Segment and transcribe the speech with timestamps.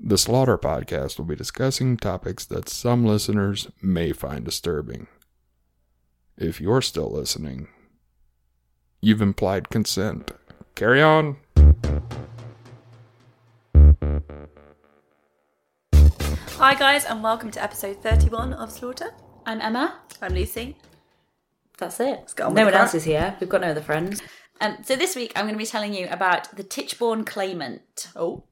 [0.00, 5.08] The Slaughter podcast will be discussing topics that some listeners may find disturbing.
[6.36, 7.66] If you're still listening,
[9.00, 10.30] you've implied consent.
[10.76, 11.38] Carry on.
[16.58, 19.10] Hi, guys, and welcome to episode 31 of Slaughter.
[19.46, 19.98] I'm Emma.
[20.22, 20.76] I'm Lucy.
[21.76, 22.34] That's it.
[22.36, 22.82] get on with no one crack.
[22.82, 23.36] else is here.
[23.40, 24.22] We've got no other friends.
[24.60, 28.10] Um, so this week I'm going to be telling you about the Tichborne claimant.
[28.14, 28.44] Oh.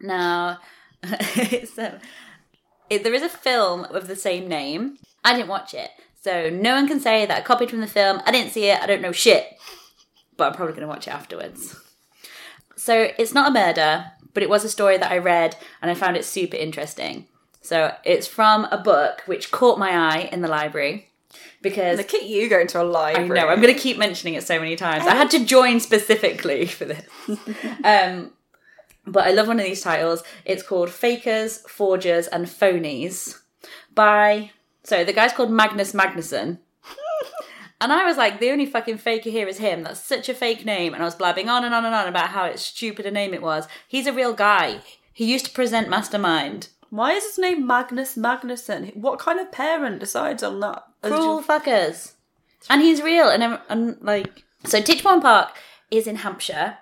[0.00, 0.58] Now,
[1.74, 1.98] so,
[2.90, 4.98] it, there is a film of the same name.
[5.24, 8.20] I didn't watch it, so no one can say that I copied from the film.
[8.24, 8.80] I didn't see it.
[8.80, 9.46] I don't know shit,
[10.36, 11.76] but I'm probably going to watch it afterwards.
[12.76, 15.94] So it's not a murder, but it was a story that I read and I
[15.94, 17.26] found it super interesting.
[17.60, 21.08] So it's from a book which caught my eye in the library
[21.60, 23.40] because Look at you going to a library.
[23.40, 23.48] I know.
[23.48, 25.06] I'm going to keep mentioning it so many times.
[25.06, 27.04] I had to join specifically for this.
[27.84, 28.30] um,
[29.12, 30.22] but I love one of these titles.
[30.44, 33.40] It's called Fakers, Forgers, and Phonies
[33.94, 34.50] by.
[34.84, 36.58] So the guy's called Magnus Magnusson.
[37.80, 39.84] And I was like, the only fucking faker here is him.
[39.84, 40.94] That's such a fake name.
[40.94, 43.32] And I was blabbing on and on and on about how it's stupid a name
[43.32, 43.68] it was.
[43.86, 44.80] He's a real guy.
[45.12, 46.68] He used to present Mastermind.
[46.90, 48.96] Why is his name Magnus Magnusson?
[48.96, 50.84] What kind of parent decides on that?
[51.02, 52.14] Cruel fuckers.
[52.68, 53.28] And he's real.
[53.28, 55.56] And, and like, so Tichborne Park
[55.90, 56.78] is in Hampshire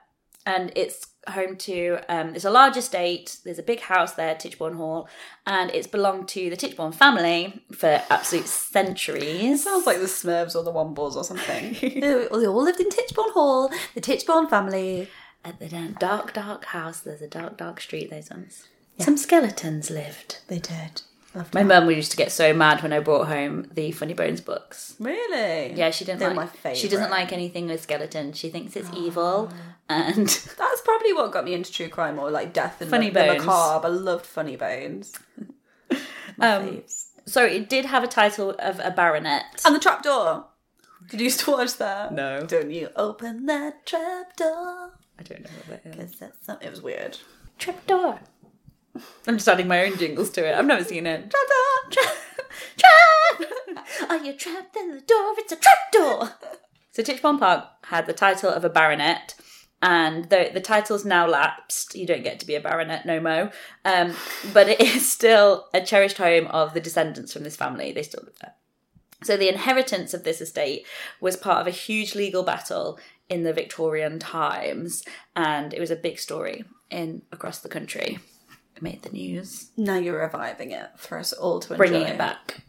[0.46, 3.38] and it's home to, um, it's a large estate.
[3.44, 5.08] There's a big house there, Tichborne Hall,
[5.46, 9.64] and it's belonged to the Tichborne family for absolute centuries.
[9.64, 11.76] Sounds like the Smurfs or the Wombles or something.
[12.00, 15.08] they all lived in Tichborne Hall, the Tichborne family.
[15.44, 15.68] At the
[16.00, 18.66] dark, dark house, there's a dark, dark street, those ones.
[18.98, 20.38] Some skeletons lived.
[20.48, 21.02] They did.
[21.36, 24.40] Loved My mum used to get so mad when I brought home the Funny Bones
[24.40, 24.96] books.
[24.98, 25.74] Really?
[25.74, 26.36] Yeah, she didn't They're like.
[26.36, 26.78] my favourite.
[26.78, 28.38] She doesn't like anything with skeletons.
[28.38, 29.50] She thinks it's evil,
[29.88, 30.26] and
[30.58, 33.26] That's probably what got me into true crime or like death and Funny the, the
[33.26, 33.44] Bones.
[33.46, 33.86] macabre.
[33.86, 35.12] I loved Funny Bones.
[36.38, 36.82] Um,
[37.24, 39.44] so it did have a title of a baronet.
[39.64, 40.44] And the trapdoor.
[41.08, 42.12] Did you used to watch that?
[42.12, 42.44] No.
[42.44, 44.92] Don't you open that trapdoor?
[45.18, 46.12] I don't know what that is.
[46.18, 47.16] That's not, it was weird.
[47.58, 48.20] Trapdoor.
[49.26, 50.54] I'm just adding my own jingles to it.
[50.54, 51.30] I've never seen it.
[51.30, 52.04] Trapdoor!
[52.76, 54.10] Trap!
[54.10, 55.34] Are you trapped in the door?
[55.38, 56.30] It's a trap door.
[56.92, 59.34] so Tichborne Park had the title of a baronet,
[59.82, 61.94] and the the title's now lapsed.
[61.94, 63.50] You don't get to be a baronet no mo.
[63.84, 64.14] Um,
[64.52, 67.92] but it is still a cherished home of the descendants from this family.
[67.92, 68.54] They still live there.
[69.22, 70.86] So the inheritance of this estate
[71.20, 75.02] was part of a huge legal battle in the Victorian times,
[75.34, 78.18] and it was a big story in across the country.
[78.80, 81.78] Made the news Now you're reviving it for us all to enjoy.
[81.78, 82.62] bringing it back.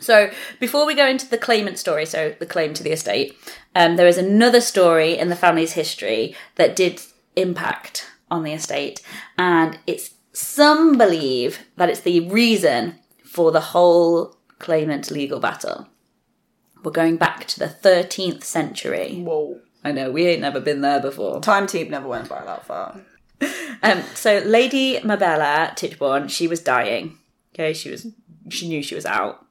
[0.00, 3.36] So, before we go into the claimant story, so the claim to the estate,
[3.74, 7.00] um, there is another story in the family's history that did
[7.36, 9.00] impact on the estate,
[9.38, 15.88] and it's some believe that it's the reason for the whole claimant legal battle.
[16.82, 19.20] We're going back to the 13th century.
[19.20, 19.60] Whoa.
[19.84, 21.40] I know, we ain't never been there before.
[21.40, 23.00] Time Tube never went by that far.
[23.84, 27.18] Um, so Lady Mabella Tichborne, she was dying.
[27.52, 28.06] Okay, she was
[28.48, 29.44] she knew she was out.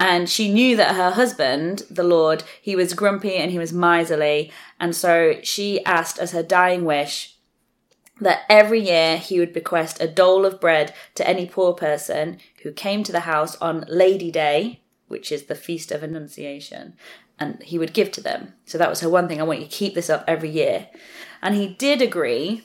[0.00, 4.50] And she knew that her husband, the Lord, he was grumpy and he was miserly.
[4.80, 7.36] And so she asked as her dying wish
[8.20, 12.72] that every year he would bequest a dole of bread to any poor person who
[12.72, 16.94] came to the house on Lady Day, which is the Feast of Annunciation,
[17.38, 18.54] and he would give to them.
[18.64, 19.40] So that was her one thing.
[19.40, 20.88] I want you to keep this up every year.
[21.42, 22.64] And he did agree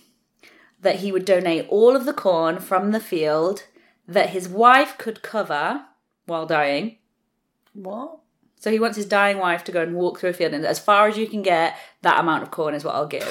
[0.85, 3.63] that he would donate all of the corn from the field
[4.07, 5.85] that his wife could cover
[6.25, 6.97] while dying.
[7.73, 8.19] What?
[8.59, 10.79] So he wants his dying wife to go and walk through a field, and as
[10.79, 13.23] far as you can get, that amount of corn is what I'll give.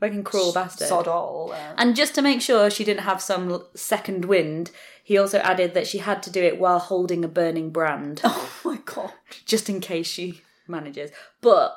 [0.00, 0.88] Fucking cruel bastard.
[0.88, 1.52] Sod all.
[1.52, 4.70] uh, And just to make sure she didn't have some second wind,
[5.02, 8.50] he also added that she had to do it while holding a burning brand, Oh
[8.64, 9.12] my god.
[9.46, 11.10] just in case she manages.
[11.40, 11.76] But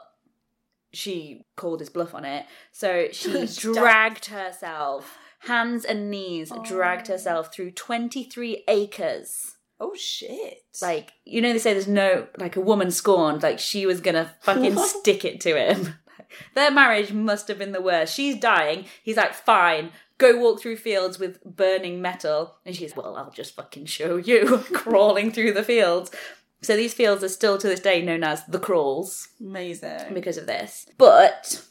[0.94, 2.45] she called his bluff on it.
[2.71, 7.13] So she dragged herself, hands and knees, dragged oh.
[7.13, 9.56] herself through 23 acres.
[9.80, 10.63] Oh shit.
[10.81, 13.44] Like, you know, they say there's no, like, a woman scorned.
[13.44, 15.95] Like, she was gonna fucking stick it to him.
[16.53, 18.13] Their marriage must have been the worst.
[18.13, 18.86] She's dying.
[19.03, 22.56] He's like, fine, go walk through fields with burning metal.
[22.65, 26.12] And she's, well, I'll just fucking show you, crawling through the fields.
[26.61, 30.13] So these fields are still to this day known as the crawls amazing.
[30.13, 30.88] because of this.
[30.97, 31.63] But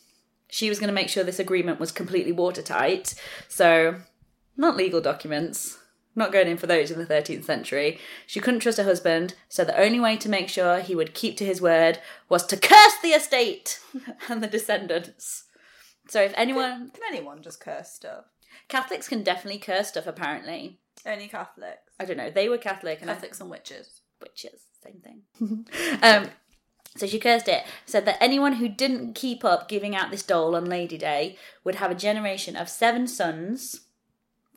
[0.48, 3.14] she was going to make sure this agreement was completely watertight.
[3.48, 3.96] So,
[4.56, 5.78] not legal documents,
[6.16, 7.98] not going in for those in the 13th century.
[8.26, 11.36] She couldn't trust her husband, so the only way to make sure he would keep
[11.36, 13.78] to his word was to curse the estate
[14.28, 15.44] and the descendants.
[16.08, 16.90] So, if anyone.
[16.90, 18.24] Can anyone just curse stuff?
[18.68, 20.78] Catholics can definitely curse stuff, apparently.
[21.06, 21.92] Only Catholics.
[22.00, 22.30] I don't know.
[22.30, 24.00] They were Catholic and I Catholics and witches.
[24.20, 25.66] witches, same thing.
[26.02, 26.28] um,
[26.96, 30.56] so she cursed it, said that anyone who didn't keep up giving out this dole
[30.56, 33.82] on Lady Day would have a generation of seven sons.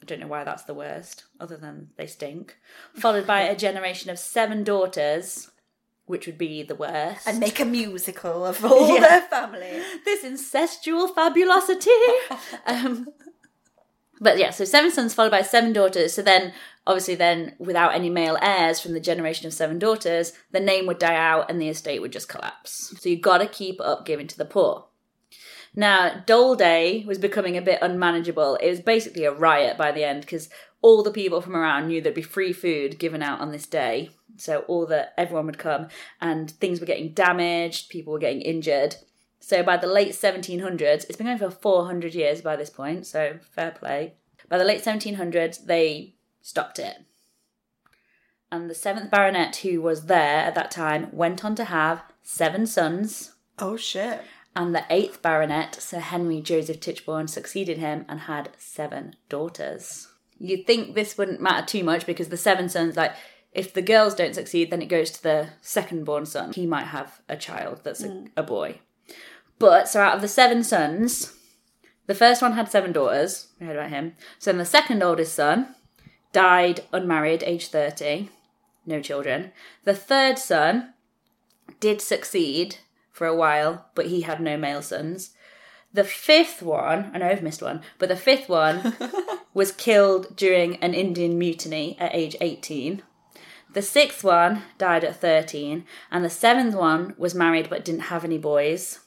[0.02, 2.58] I don't know why that's the worst, other than they stink.
[2.96, 5.52] Followed by a generation of seven daughters,
[6.06, 7.28] which would be the worst.
[7.28, 9.02] And make a musical of all Yeah.
[9.02, 9.82] their family.
[10.04, 11.92] this incestual fabulosity.
[12.66, 13.08] um,
[14.22, 16.14] but yeah, so seven sons followed by seven daughters.
[16.14, 16.54] So then,
[16.86, 21.00] obviously, then without any male heirs from the generation of seven daughters, the name would
[21.00, 22.94] die out and the estate would just collapse.
[23.00, 24.86] So you've got to keep up giving to the poor.
[25.76, 28.58] Now, Dole Day was becoming a bit unmanageable.
[28.58, 30.50] It was basically a riot by the end because
[30.82, 34.12] all the people from around knew there'd be free food given out on this day.
[34.38, 35.88] So all that everyone would come,
[36.20, 37.90] and things were getting damaged.
[37.90, 38.96] People were getting injured.
[39.42, 43.06] So by the late 1700s, it's been going for 400 years by this point.
[43.08, 44.14] So fair play.
[44.48, 46.98] By the late 1700s, they stopped it.
[48.52, 52.68] And the seventh baronet, who was there at that time, went on to have seven
[52.68, 54.22] sons Oh shit.
[54.56, 60.10] and the eighth baronet, Sir Henry Joseph Tichborne, succeeded him and had seven daughters.
[60.38, 63.14] You'd think this wouldn't matter too much because the seven sons, like,
[63.54, 66.54] if the girls don't succeed, then it goes to the second born son.
[66.54, 68.26] He might have a child that's a, hmm.
[68.38, 68.80] a boy.
[69.62, 71.38] But, so out of the seven sons,
[72.08, 73.50] the first one had seven daughters.
[73.60, 74.16] We heard about him.
[74.40, 75.76] So then the second oldest son
[76.34, 78.30] died unmarried, age 30,
[78.88, 79.52] no children.
[79.84, 80.96] The third son
[81.80, 82.78] did succeed
[83.12, 85.36] for a while, but he had no male sons.
[85.94, 88.96] The fifth one, I know I've missed one, but the fifth one
[89.54, 93.04] was killed during an Indian mutiny at age 18.
[93.74, 98.26] The sixth one died at 13, and the seventh one was married but didn't have
[98.26, 99.02] any boys.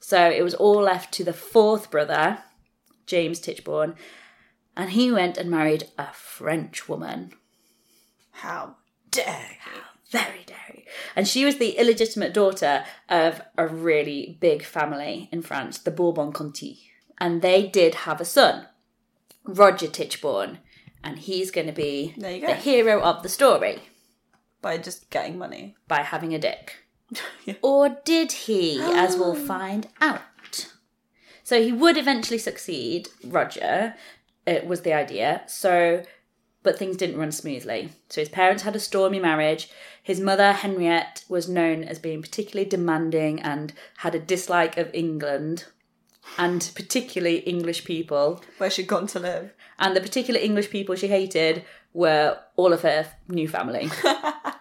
[0.00, 2.38] So it was all left to the fourth brother,
[3.06, 3.94] James Tichborne,
[4.76, 7.32] and he went and married a French woman.
[8.30, 8.76] How
[9.10, 9.80] dare you?
[10.10, 10.86] Very dairy.
[11.16, 16.32] And she was the illegitimate daughter of a really big family in France, the Bourbon
[16.32, 16.90] Conti.
[17.18, 18.66] And they did have a son,
[19.44, 20.58] Roger Tichborne.
[21.02, 22.46] And he's going to be go.
[22.46, 23.80] the hero of the story
[24.60, 25.76] By just getting money.
[25.88, 26.85] by having a dick.
[27.62, 30.22] Or did he, as we'll find out?
[31.42, 33.94] So he would eventually succeed, Roger,
[34.46, 35.42] it was the idea.
[35.46, 36.02] So,
[36.64, 37.90] but things didn't run smoothly.
[38.08, 39.68] So his parents had a stormy marriage.
[40.02, 45.66] His mother, Henriette, was known as being particularly demanding and had a dislike of England
[46.36, 48.42] and particularly English people.
[48.58, 49.52] Where she'd gone to live.
[49.78, 53.88] And the particular English people she hated were all of her new family.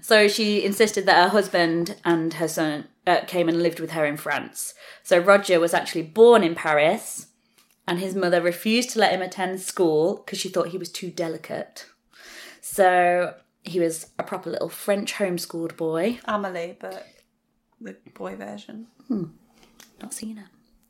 [0.00, 4.04] so she insisted that her husband and her son uh, came and lived with her
[4.04, 4.74] in France.
[5.02, 7.28] So Roger was actually born in Paris,
[7.86, 11.10] and his mother refused to let him attend school because she thought he was too
[11.10, 11.86] delicate.
[12.60, 16.18] So he was a proper little French homeschooled boy.
[16.24, 17.06] Amelie, but
[17.80, 18.88] the boy version.
[19.08, 19.24] Hmm.
[20.00, 20.46] Not seen her.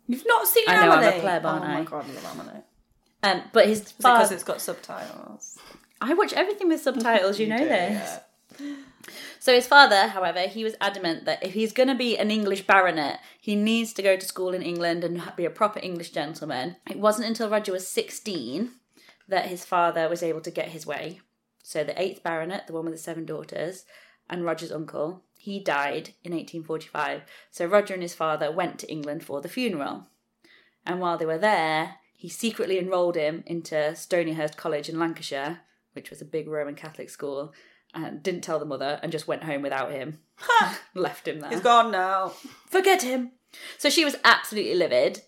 [0.07, 1.75] You've not seen I know, I'm a pleb, aren't oh I?
[1.75, 2.63] my god, I love Amelie.
[3.23, 5.59] Um, but his Is it because it's got subtitles?
[6.01, 7.39] I watch everything with subtitles.
[7.41, 7.93] You know do, this.
[7.93, 8.21] yeah.
[9.39, 12.67] So his father, however, he was adamant that if he's going to be an English
[12.67, 16.77] baronet, he needs to go to school in England and be a proper English gentleman.
[16.91, 18.71] It wasn't until Roger was 16
[19.29, 21.21] that his father was able to get his way.
[21.63, 23.85] So the eighth baronet, the one with the seven daughters,
[24.29, 27.23] and Roger's uncle, he died in 1845.
[27.51, 30.07] So Roger and his father went to England for the funeral.
[30.85, 35.61] And while they were there, he secretly enrolled him into Stonyhurst College in Lancashire,
[35.93, 37.53] which was a big Roman Catholic school,
[37.97, 40.19] and didn't tell the mother and just went home without him.
[40.95, 41.51] Left him there.
[41.51, 42.33] He's gone now.
[42.69, 43.33] Forget him.
[43.79, 45.23] So she was absolutely livid.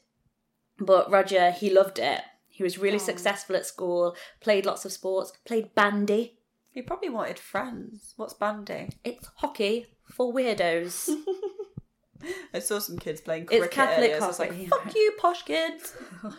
[0.78, 2.20] But Roger, he loved it.
[2.48, 2.82] He was Oh.
[2.82, 6.38] really successful at school, played lots of sports, played bandy.
[6.70, 8.14] He probably wanted friends.
[8.16, 8.90] What's bandy?
[9.04, 11.10] It's hockey for weirdos.
[12.54, 14.66] I saw some kids playing It's Catholic earlier, so I was like, hockey.
[14.66, 15.94] fuck you, posh kids.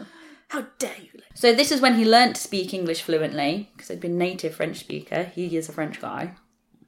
[0.49, 1.21] How dare you?
[1.33, 4.79] So this is when he learnt to speak English fluently because he'd been native French
[4.79, 5.23] speaker.
[5.23, 6.33] He is a French guy.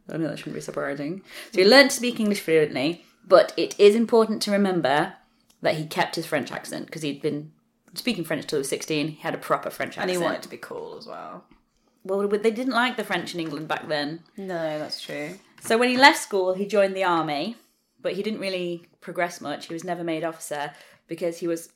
[0.09, 1.21] I know that shouldn't be surprising.
[1.53, 5.13] So he learnt to speak English fluently, but it is important to remember
[5.61, 7.51] that he kept his French accent because he'd been
[7.93, 9.07] speaking French till he was 16.
[9.09, 10.09] He had a proper French accent.
[10.09, 11.45] And he wanted to be cool as well.
[12.03, 14.23] Well, they didn't like the French in England back then.
[14.35, 15.37] No, that's true.
[15.61, 17.57] So when he left school, he joined the army,
[18.01, 19.67] but he didn't really progress much.
[19.67, 20.71] He was never made officer
[21.07, 21.69] because he was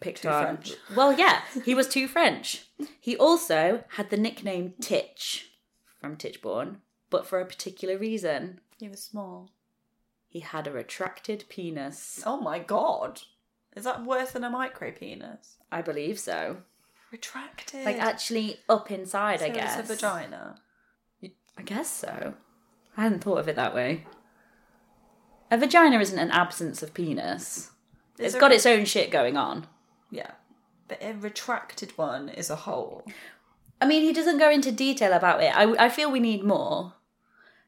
[0.00, 0.44] picked Too on.
[0.44, 0.72] French.
[0.94, 2.66] Well, yeah, he was too French.
[2.98, 5.52] He also had the nickname Titch
[6.00, 6.76] from Tichborne,
[7.10, 8.60] but for a particular reason.
[8.78, 9.50] He was small.
[10.28, 12.22] He had a retracted penis.
[12.24, 13.22] Oh my god.
[13.76, 15.56] Is that worse than a micro penis?
[15.70, 16.58] I believe so.
[17.12, 17.84] Retracted.
[17.84, 19.78] Like actually up inside, I guess.
[19.78, 20.56] It's a vagina.
[21.58, 22.34] I guess so.
[22.96, 24.06] I hadn't thought of it that way.
[25.50, 27.70] A vagina isn't an absence of penis.
[28.18, 29.66] Is It's got its own shit going on.
[30.10, 30.32] Yeah.
[30.88, 33.04] But a retracted one is a hole.
[33.80, 35.56] I mean, he doesn't go into detail about it.
[35.56, 36.94] I, I feel we need more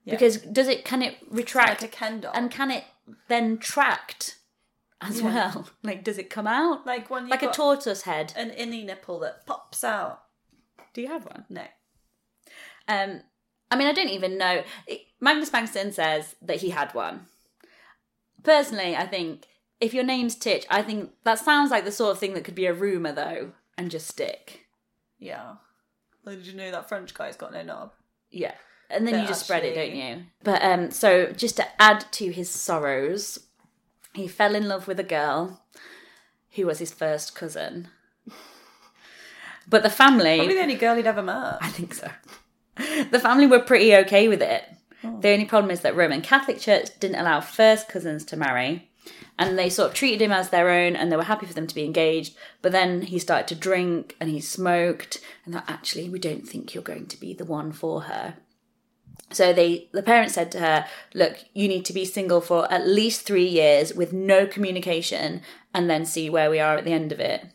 [0.04, 2.32] because does it can it retract Like a Ken doll.
[2.34, 2.84] and can it
[3.28, 4.36] then tract
[5.00, 5.68] as well?
[5.84, 8.32] Like, does it come out Like when like a tortoise head?
[8.36, 10.22] an innie nipple that pops out.
[10.92, 11.44] Do you have one?
[11.48, 11.62] No.
[12.88, 13.22] Um,
[13.70, 14.64] I mean, I don't even know.
[15.20, 17.26] Magnus Bangston says that he had one.
[18.42, 19.46] Personally, I think
[19.82, 22.54] if your name's Titch, I think that sounds like the sort of thing that could
[22.54, 24.60] be a rumor though, and just stick.
[25.18, 25.56] Yeah.
[26.24, 27.92] Like, did you know that French guy's got no knob?
[28.30, 28.54] Yeah.
[28.88, 30.22] And then you just spread it, don't actually- you?
[30.44, 33.38] But um so just to add to his sorrows,
[34.14, 35.62] he fell in love with a girl
[36.54, 37.88] who was his first cousin.
[39.68, 41.58] But the family Probably the only girl he'd ever met.
[41.60, 42.10] I think so.
[43.10, 44.64] The family were pretty okay with it.
[45.02, 48.90] The only problem is that Roman Catholic Church didn't allow first cousins to marry,
[49.48, 51.66] and they sort of treated him as their own, and they were happy for them
[51.66, 52.36] to be engaged.
[52.60, 56.74] But then he started to drink and he smoked, and that actually we don't think
[56.74, 58.34] you're going to be the one for her.
[59.30, 62.86] So they, the parents said to her, "Look, you need to be single for at
[62.86, 65.42] least three years with no communication,
[65.74, 67.46] and then see where we are at the end of it."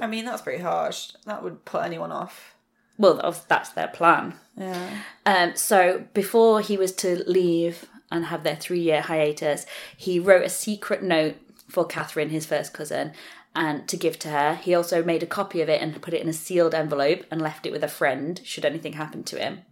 [0.00, 1.12] I mean, that's pretty harsh.
[1.24, 2.54] That would put anyone off.
[2.98, 4.34] Well, that's- that's their plan.
[4.56, 4.90] Yeah.
[5.24, 10.44] Um, so before he was to leave and have their three year hiatus, he wrote
[10.44, 11.36] a secret note
[11.68, 13.12] for Catherine, his first cousin,
[13.54, 14.54] and to give to her.
[14.54, 17.42] He also made a copy of it and put it in a sealed envelope and
[17.42, 19.62] left it with a friend should anything happen to him.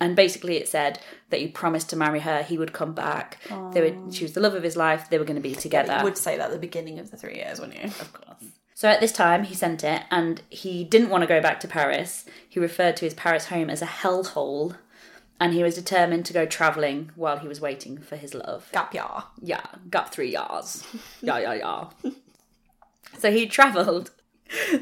[0.00, 0.98] And basically, it said
[1.30, 2.42] that he promised to marry her.
[2.42, 3.38] He would come back.
[3.72, 4.12] They would.
[4.12, 5.08] She was the love of his life.
[5.08, 5.96] They were going to be together.
[5.98, 7.84] You would say that at the beginning of the three years, wouldn't you?
[7.84, 8.50] Of course.
[8.74, 11.68] So at this time, he sent it, and he didn't want to go back to
[11.68, 12.24] Paris.
[12.48, 14.74] He referred to his Paris home as a hellhole,
[15.42, 18.68] and he was determined to go travelling while he was waiting for his love.
[18.70, 19.02] Gap year.
[19.40, 20.86] Yeah, got three yars.
[21.20, 22.10] yeah, yeah, yeah.
[23.18, 24.12] so he travelled.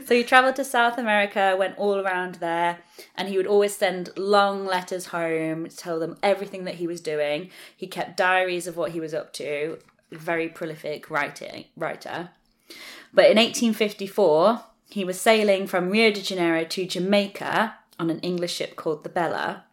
[0.04, 2.80] So he travelled to South America, went all around there,
[3.14, 7.00] and he would always send long letters home to tell them everything that he was
[7.00, 7.50] doing.
[7.76, 9.78] He kept diaries of what he was up to.
[10.10, 12.30] Very prolific writing writer.
[13.14, 18.54] But in 1854, he was sailing from Rio de Janeiro to Jamaica on an English
[18.54, 19.66] ship called the Bella.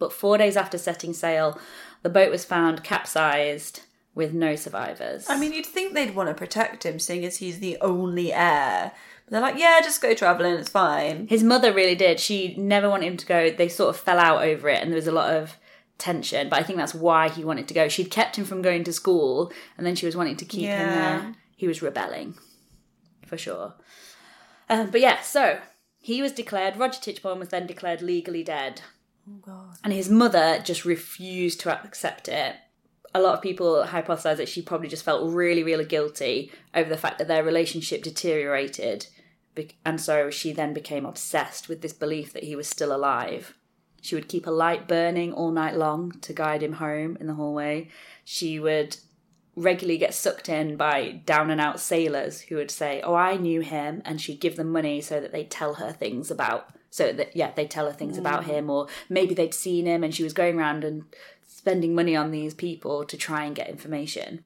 [0.00, 1.60] But four days after setting sail,
[2.02, 3.82] the boat was found capsized
[4.14, 5.26] with no survivors.
[5.28, 8.90] I mean, you'd think they'd want to protect him, seeing as he's the only heir.
[9.24, 11.28] But they're like, yeah, just go travelling, it's fine.
[11.28, 12.18] his mother really did.
[12.18, 13.50] She never wanted him to go.
[13.50, 15.56] They sort of fell out over it, and there was a lot of
[15.98, 16.48] tension.
[16.48, 17.88] But I think that's why he wanted to go.
[17.88, 20.88] She'd kept him from going to school, and then she was wanting to keep him
[20.88, 21.34] there.
[21.56, 22.34] He was rebelling,
[23.26, 23.74] for sure.
[24.68, 25.60] Um, but yeah, so
[25.98, 26.76] he was declared.
[26.78, 28.80] Roger Tichborne was then declared legally dead.
[29.30, 29.76] Oh, God.
[29.84, 32.56] and his mother just refused to accept it.
[33.14, 36.96] A lot of people hypothesize that she probably just felt really, really guilty over the
[36.96, 39.06] fact that their relationship deteriorated,
[39.84, 43.54] and so she then became obsessed with this belief that he was still alive.
[44.00, 47.34] She would keep a light burning all night long to guide him home in the
[47.34, 47.88] hallway.
[48.24, 48.96] She would
[49.56, 53.60] regularly get sucked in by down and out sailors who would say, "Oh, I knew
[53.60, 56.70] him," and she'd give them money so that they'd tell her things about.
[56.90, 58.46] So that yeah, they'd tell her things about mm.
[58.46, 61.04] him, or maybe they'd seen him, and she was going around and
[61.46, 64.44] spending money on these people to try and get information.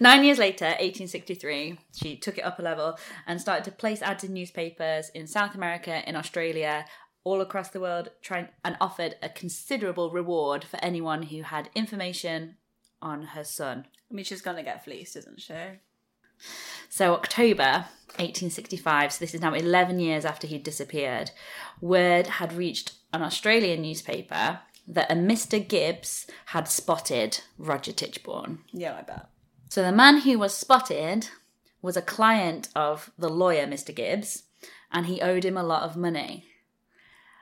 [0.00, 4.24] Nine years later, 1863, she took it up a level and started to place ads
[4.24, 6.86] in newspapers in South America, in Australia,
[7.24, 12.56] all across the world, trying and offered a considerable reward for anyone who had information
[13.00, 13.86] on her son.
[14.10, 15.54] I mean, she's to get fleeced, isn't she?
[16.88, 17.86] So, October
[18.18, 21.30] 1865, so this is now 11 years after he'd disappeared,
[21.80, 25.66] word had reached an Australian newspaper that a Mr.
[25.66, 28.58] Gibbs had spotted Roger Tichborne.
[28.72, 29.26] Yeah, I bet.
[29.70, 31.28] So, the man who was spotted
[31.80, 33.94] was a client of the lawyer, Mr.
[33.94, 34.44] Gibbs,
[34.90, 36.44] and he owed him a lot of money.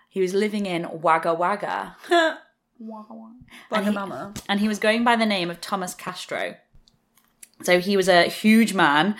[0.09, 1.97] He was living in Wagga Wagga.
[3.79, 3.97] And he-
[4.49, 6.55] and he was going by the name of Thomas Castro.
[7.63, 9.17] So he was a huge man,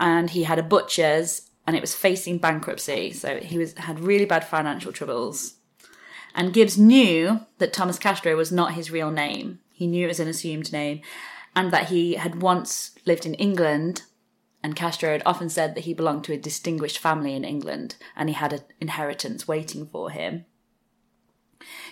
[0.00, 3.12] and he had a butcher's, and it was facing bankruptcy.
[3.12, 5.54] So he was had really bad financial troubles.
[6.34, 9.60] And Gibbs knew that Thomas Castro was not his real name.
[9.70, 11.00] He knew it was an assumed name,
[11.54, 14.02] and that he had once lived in England.
[14.64, 18.28] And Castro had often said that he belonged to a distinguished family in England, and
[18.28, 20.46] he had an inheritance waiting for him.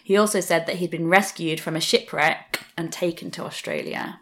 [0.02, 4.20] He also said that he'd been rescued from a shipwreck and taken to Australia.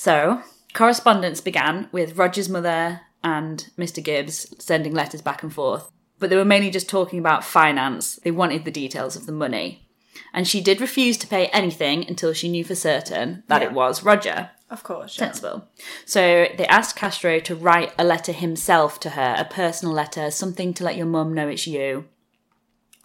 [0.00, 0.40] So,
[0.72, 4.02] correspondence began with Roger's mother and Mr.
[4.02, 8.18] Gibbs sending letters back and forth, but they were mainly just talking about finance.
[8.24, 9.86] They wanted the details of the money.
[10.32, 14.02] And she did refuse to pay anything until she knew for certain that it was
[14.02, 14.48] Roger.
[14.70, 15.18] Of course.
[15.18, 15.26] Yeah.
[15.26, 15.68] Sensible.
[16.06, 20.72] So they asked Castro to write a letter himself to her, a personal letter, something
[20.74, 22.06] to let your mum know it's you.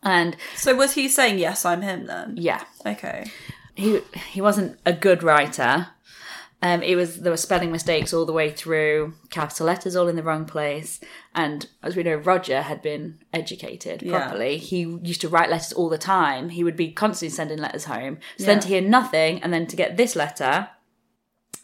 [0.01, 2.35] And So was he saying yes, I'm him then?
[2.37, 3.25] yeah, Okay.
[3.75, 3.99] he
[4.31, 5.87] he wasn't a good writer.
[6.65, 10.15] Um, it was there were spelling mistakes all the way through, capital letters all in
[10.15, 10.99] the wrong place,
[11.35, 14.17] and as we know, Roger had been educated Yeah.
[14.17, 14.57] properly.
[14.57, 16.49] He used to write letters all the time.
[16.49, 18.17] He would be constantly sending letters home.
[18.39, 20.69] So then to hear nothing, and then to get this letter,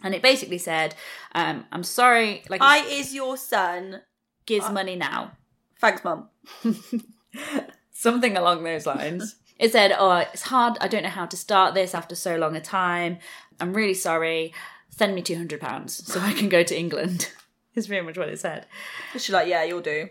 [0.04, 0.94] and it basically said,
[1.34, 4.02] um, "I'm sorry, like I is your son.
[4.46, 5.32] gives money now."
[5.80, 6.30] Thanks, mum.
[7.92, 9.38] something along those lines.
[9.58, 10.78] It said, "Oh, it's hard.
[10.80, 13.18] I don't know how to start this after so long a time.
[13.60, 14.54] I'm really sorry.
[14.92, 17.32] Send me two hundred pounds so I can go to England."
[17.76, 18.66] Is pretty much what it said.
[19.14, 20.10] She's like, yeah, you'll do.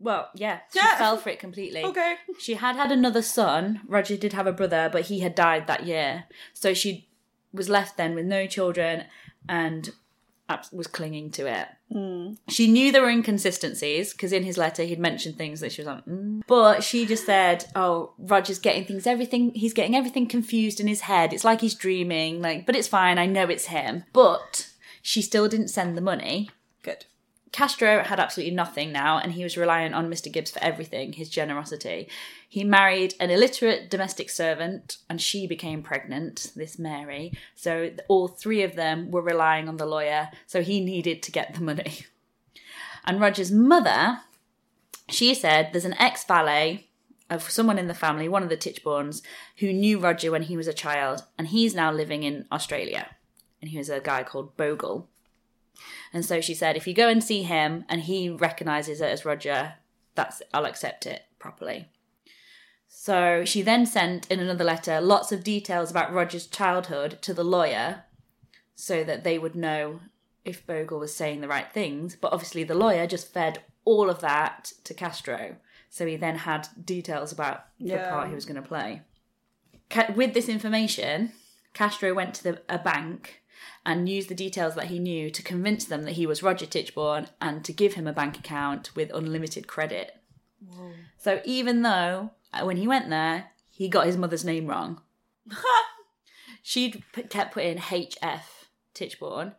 [0.00, 0.96] Well, yeah, she Yeah.
[0.98, 1.84] fell for it completely.
[1.84, 2.16] Okay.
[2.40, 3.80] She had had another son.
[3.86, 7.08] Roger did have a brother, but he had died that year, so she
[7.52, 9.04] was left then with no children
[9.48, 9.90] and
[10.48, 11.68] abs- was clinging to it.
[12.48, 15.86] She knew there were inconsistencies because in his letter he'd mentioned things that she was
[15.86, 16.42] like, mm.
[16.46, 19.52] but she just said, "Oh, Roger's getting things, everything.
[19.54, 21.32] He's getting everything confused in his head.
[21.32, 22.42] It's like he's dreaming.
[22.42, 23.18] Like, but it's fine.
[23.18, 24.68] I know it's him." But
[25.02, 26.50] she still didn't send the money.
[26.82, 27.06] Good.
[27.52, 30.30] Castro had absolutely nothing now, and he was reliant on Mr.
[30.30, 32.08] Gibbs for everything, his generosity.
[32.48, 37.32] He married an illiterate domestic servant, and she became pregnant, this Mary.
[37.54, 41.54] So all three of them were relying on the lawyer, so he needed to get
[41.54, 42.00] the money.
[43.04, 44.20] And Roger's mother,
[45.08, 46.88] she said there's an ex valet
[47.30, 49.22] of someone in the family, one of the Tichbornes,
[49.58, 53.08] who knew Roger when he was a child, and he's now living in Australia.
[53.60, 55.08] And he was a guy called Bogle.
[56.12, 59.24] And so she said, if you go and see him and he recognizes it as
[59.24, 59.74] Roger,
[60.14, 61.88] that's I'll accept it properly.
[62.86, 67.44] So she then sent in another letter lots of details about Roger's childhood to the
[67.44, 68.04] lawyer
[68.74, 70.00] so that they would know
[70.44, 72.16] if Bogle was saying the right things.
[72.16, 75.56] But obviously the lawyer just fed all of that to Castro.
[75.90, 78.10] So he then had details about the Yeah.
[78.10, 79.02] part he was going to play.
[79.90, 81.32] Ca- With this information,
[81.74, 83.42] Castro went to the, a bank
[83.86, 87.28] and used the details that he knew to convince them that he was Roger Tichborne
[87.40, 90.16] and to give him a bank account with unlimited credit.
[91.16, 95.00] So even though uh, when he went there, he got his mother's name wrong,
[96.62, 98.42] she'd p- kept putting HF
[98.94, 99.54] Tichborne.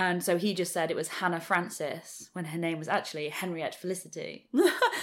[0.00, 3.74] And so he just said it was Hannah Francis when her name was actually Henriette
[3.74, 4.48] Felicity.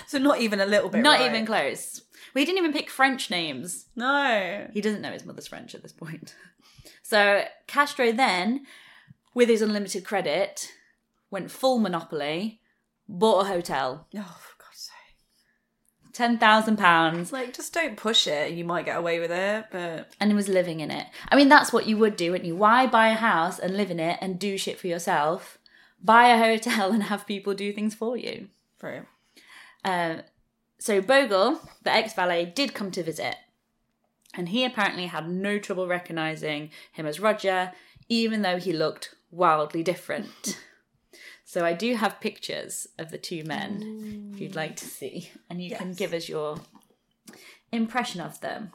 [0.08, 1.02] So not even a little bit.
[1.02, 1.30] Not right.
[1.30, 2.02] even close.
[2.34, 3.88] We didn't even pick French names.
[3.94, 4.66] No.
[4.72, 6.34] He doesn't know his mother's French at this point.
[7.04, 8.66] So Castro then,
[9.34, 10.72] with his unlimited credit,
[11.32, 12.60] went full monopoly,
[13.08, 14.47] bought a hotel, Oh, for God's sake.
[16.18, 18.52] Ten thousand pounds, like, just don't push it.
[18.54, 21.06] You might get away with it, but and he was living in it.
[21.30, 22.56] I mean, that's what you would do, wouldn't you?
[22.56, 25.60] Why buy a house and live in it and do shit for yourself?
[26.04, 28.48] Buy a hotel and have people do things for you.
[28.80, 29.06] for
[29.86, 30.24] Um,
[30.80, 33.36] so Bogle, the ex valet, did come to visit,
[34.34, 37.74] and he apparently had no trouble recognizing him as Roger,
[38.10, 40.60] even though he looked wildly different.
[41.58, 45.60] so I do have pictures of the two men, if you'd like to see, and
[45.60, 46.60] you can give us your
[47.72, 48.74] impression of them.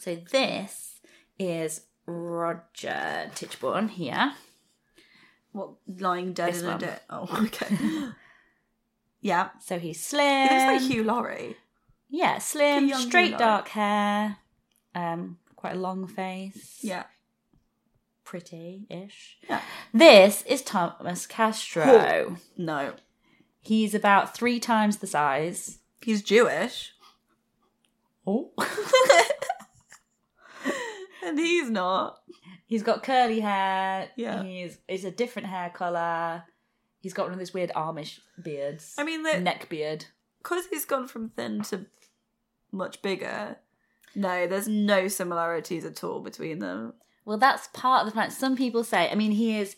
[0.00, 0.98] So this
[1.38, 4.32] is Roger Tichborne here.
[5.52, 6.80] what lying dead This in a one.
[6.80, 6.96] day.
[7.08, 7.76] Oh, okay.
[9.20, 9.50] yeah.
[9.60, 10.48] So he's slim.
[10.48, 11.56] He looks like Hugh Laurie.
[12.10, 14.38] Yeah, slim, straight dark hair,
[14.96, 16.80] um, quite a long face.
[16.82, 17.04] Yeah.
[18.32, 19.36] Pretty-ish.
[19.46, 19.60] Yeah.
[19.92, 22.38] This is Thomas Castro.
[22.56, 22.94] No.
[23.60, 25.80] He's about three times the size.
[26.00, 26.92] He's Jewish.
[28.26, 28.52] Oh.
[31.24, 32.18] And he's not.
[32.66, 34.08] He's got curly hair.
[34.16, 34.42] Yeah.
[34.42, 36.42] He's it's a different hair color.
[37.00, 38.94] He's got one of those weird Amish beards.
[38.98, 40.06] I mean, the- neck beard.
[40.42, 41.86] Because he's gone from thin to
[42.72, 43.56] much bigger.
[44.16, 46.94] No, there's no similarities at all between them.
[47.24, 48.30] Well, that's part of the plan.
[48.30, 49.10] Some people say.
[49.10, 49.76] I mean, he is.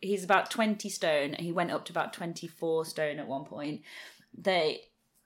[0.00, 1.34] He's about twenty stone.
[1.38, 3.82] He went up to about twenty four stone at one point.
[4.36, 4.82] They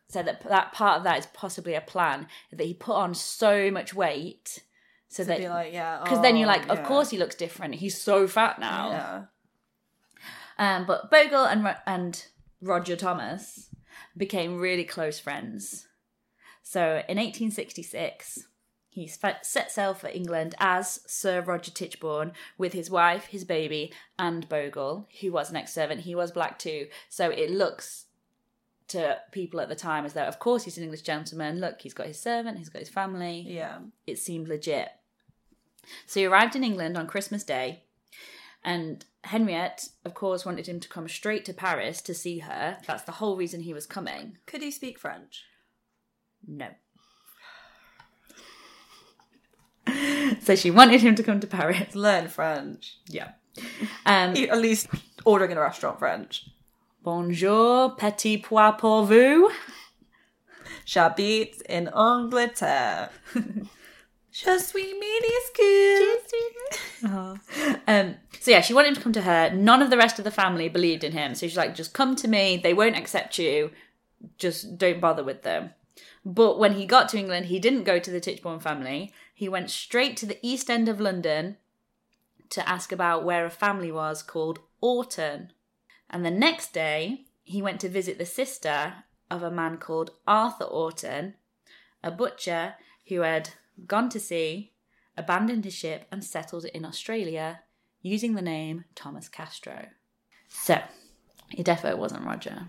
[0.09, 3.71] said that that part of that is possibly a plan that he put on so
[3.71, 4.61] much weight
[5.11, 6.01] so To that be like, yeah.
[6.05, 6.85] because then you're oh, like, of yeah.
[6.85, 7.75] course he looks different.
[7.75, 8.91] He's so fat now.
[8.91, 10.77] Yeah.
[10.77, 12.25] Um, but Bogle and and
[12.63, 13.71] Roger Thomas
[14.17, 15.89] became really close friends.
[16.63, 18.47] So in 1866,
[18.93, 24.49] he set sail for England as Sir Roger Tichborne with his wife, his baby, and
[24.49, 26.01] Bogle, who was an ex-servant.
[26.01, 28.07] He was black too, so it looks
[28.89, 31.61] to people at the time as though, of course, he's an English gentleman.
[31.61, 33.79] Look, he's got his servant, he's got his family Yeah.
[34.09, 34.89] it seemed legit.
[36.07, 37.85] So he arrived in England on Christmas Day,
[38.65, 42.79] and Henriette, of course, wanted him to come straight to Paris to see her.
[42.87, 44.39] That's the whole reason he was coming.
[44.47, 45.45] Could he speak French?
[46.47, 46.71] No.
[50.43, 51.95] so she wanted him to come to Paris.
[51.95, 52.99] Learn French.
[53.07, 53.33] Yeah.
[54.07, 54.89] Um, At least
[55.25, 56.49] ordering in a restaurant French.
[57.03, 59.51] Bonjour, petit pois pour vous.
[60.87, 63.11] J'habite in Angleterre.
[64.33, 66.21] Je suis minuscule.
[67.89, 69.51] Um, so yeah, she wanted him to come to her.
[69.51, 71.35] None of the rest of the family believed in him.
[71.35, 72.57] So she's like, just come to me.
[72.63, 73.71] They won't accept you.
[74.39, 75.71] Just don't bother with them.
[76.25, 79.13] But when he got to England, he didn't go to the Tichborne family.
[79.41, 81.57] He went straight to the East End of London
[82.51, 85.55] to ask about where a family was called Orton.
[86.11, 88.97] And the next day, he went to visit the sister
[89.31, 91.37] of a man called Arthur Orton,
[92.05, 92.75] a butcher
[93.09, 93.49] who had
[93.87, 94.75] gone to sea,
[95.17, 97.61] abandoned his ship, and settled in Australia
[98.03, 99.87] using the name Thomas Castro.
[100.51, 100.83] So,
[101.49, 102.69] he defo wasn't Roger.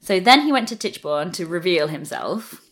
[0.00, 2.62] So then he went to Tichborne to reveal himself,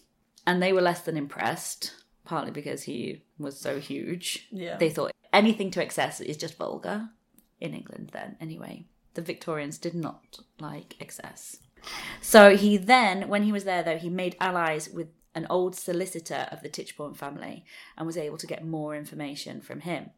[0.46, 1.92] and they were less than impressed,
[2.24, 4.48] partly because he was so huge.
[4.50, 4.76] Yeah.
[4.76, 7.08] They thought anything to excess is just vulgar
[7.60, 8.86] in England then, anyway.
[9.14, 11.58] The Victorians did not like excess.
[12.20, 16.48] So he then, when he was there though, he made allies with an old solicitor
[16.50, 17.64] of the Tichborne family
[17.96, 20.10] and was able to get more information from him.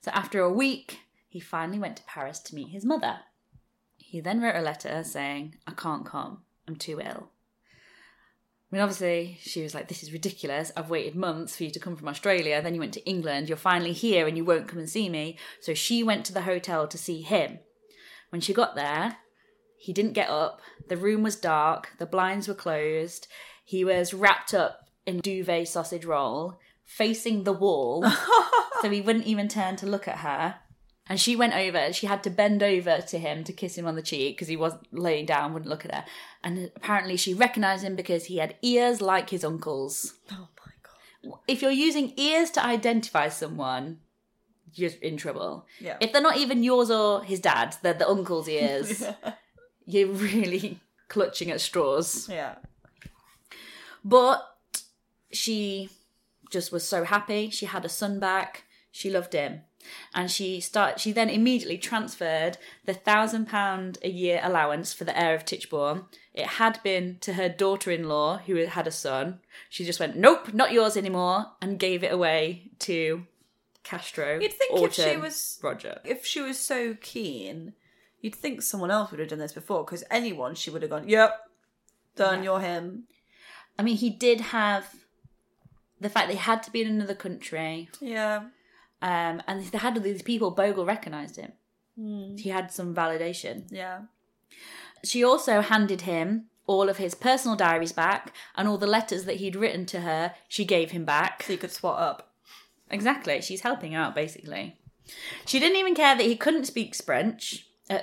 [0.00, 3.20] So after a week, he finally went to Paris to meet his mother.
[3.96, 7.30] He then wrote a letter saying, I can't come, I'm too ill.
[8.72, 10.72] I mean, obviously, she was like, This is ridiculous.
[10.74, 12.62] I've waited months for you to come from Australia.
[12.62, 13.48] Then you went to England.
[13.48, 15.36] You're finally here and you won't come and see me.
[15.60, 17.58] So she went to the hotel to see him.
[18.30, 19.18] When she got there,
[19.76, 20.62] he didn't get up.
[20.88, 21.90] The room was dark.
[21.98, 23.28] The blinds were closed.
[23.62, 28.06] He was wrapped up in duvet sausage roll, facing the wall.
[28.80, 30.54] so he wouldn't even turn to look at her.
[31.12, 33.96] And she went over, she had to bend over to him to kiss him on
[33.96, 36.04] the cheek because he was laying down, wouldn't look at her.
[36.42, 40.14] And apparently she recognized him because he had ears like his uncle's.
[40.30, 41.38] Oh my god.
[41.46, 43.98] If you're using ears to identify someone,
[44.72, 45.66] you're in trouble.
[45.80, 45.98] Yeah.
[46.00, 49.04] If they're not even yours or his dad's, they're the uncle's ears,
[49.84, 52.26] you're really clutching at straws.
[52.26, 52.54] Yeah.
[54.02, 54.42] But
[55.30, 55.90] she
[56.48, 57.50] just was so happy.
[57.50, 58.64] She had a son back.
[58.90, 59.60] She loved him.
[60.14, 65.18] And she start she then immediately transferred the thousand pound a year allowance for the
[65.18, 66.04] heir of Tichborne.
[66.34, 69.40] It had been to her daughter in law who had a son.
[69.68, 73.26] She just went, Nope, not yours anymore, and gave it away to
[73.84, 74.38] Castro.
[74.40, 76.00] You'd think if she was Roger.
[76.04, 77.74] if she was so keen,
[78.20, 79.84] you'd think someone else would have done this before.
[79.84, 81.38] Because anyone, she would have gone, "Yep,
[82.16, 82.42] done.
[82.42, 83.04] You're him."
[83.78, 84.94] I mean, he did have
[86.00, 87.88] the fact they had to be in another country.
[88.00, 88.44] Yeah.
[89.02, 91.52] Um, and they had all these people, Bogle recognised him.
[92.38, 93.64] He had some validation.
[93.70, 94.02] Yeah.
[95.04, 99.36] She also handed him all of his personal diaries back and all the letters that
[99.36, 101.42] he'd written to her, she gave him back.
[101.42, 102.32] So you could swat up.
[102.90, 103.40] Exactly.
[103.40, 104.76] She's helping out, basically.
[105.44, 107.66] She didn't even care that he couldn't speak French.
[107.90, 107.98] Uh,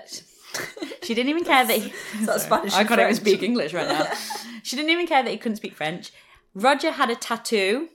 [1.03, 1.93] she didn't even care that he.
[2.25, 4.11] that Spanish I can't even speak English right now.
[4.63, 6.11] she didn't even care that he couldn't speak French.
[6.53, 7.89] Roger had a tattoo,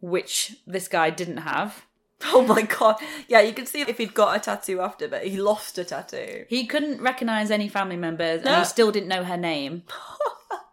[0.00, 1.84] which this guy didn't have.
[2.34, 2.96] Oh my god.
[3.28, 6.44] Yeah, you could see if he'd got a tattoo after, but he lost a tattoo.
[6.48, 8.58] He couldn't recognize any family members, and No.
[8.58, 9.84] he still didn't know her name.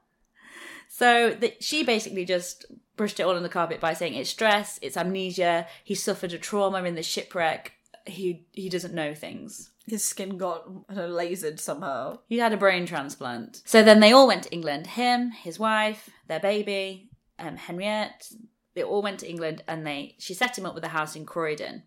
[0.89, 4.79] so that she basically just brushed it all on the carpet by saying it's stress,
[4.81, 5.67] it's amnesia.
[5.83, 7.73] He suffered a trauma in the shipwreck
[8.05, 9.71] he he doesn't know things.
[9.87, 12.19] His skin got I don't know, lasered somehow.
[12.27, 13.61] He had a brain transplant.
[13.65, 14.87] So then they all went to England.
[14.87, 18.31] Him, his wife, their baby, um, Henriette.
[18.75, 21.25] They all went to England, and they she set him up with a house in
[21.25, 21.83] Croydon.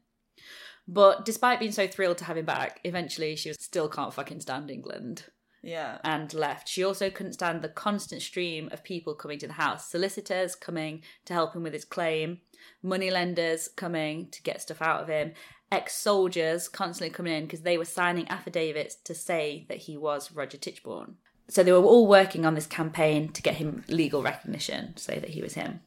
[0.86, 4.40] But despite being so thrilled to have him back, eventually she was, still can't fucking
[4.40, 5.24] stand England
[5.62, 5.98] Yeah.
[6.02, 6.66] and left.
[6.66, 11.02] She also couldn't stand the constant stream of people coming to the house solicitors coming
[11.26, 12.40] to help him with his claim,
[12.82, 15.32] moneylenders coming to get stuff out of him,
[15.70, 20.32] ex soldiers constantly coming in because they were signing affidavits to say that he was
[20.32, 21.16] Roger Tichborne.
[21.50, 25.30] So they were all working on this campaign to get him legal recognition, say that
[25.30, 25.80] he was him.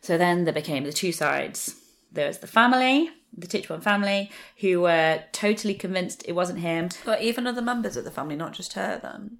[0.00, 1.76] So then there became the two sides.
[2.12, 6.88] There was the family, the Tichborne family, who were totally convinced it wasn't him.
[7.04, 9.38] But even other members of the family, not just her then.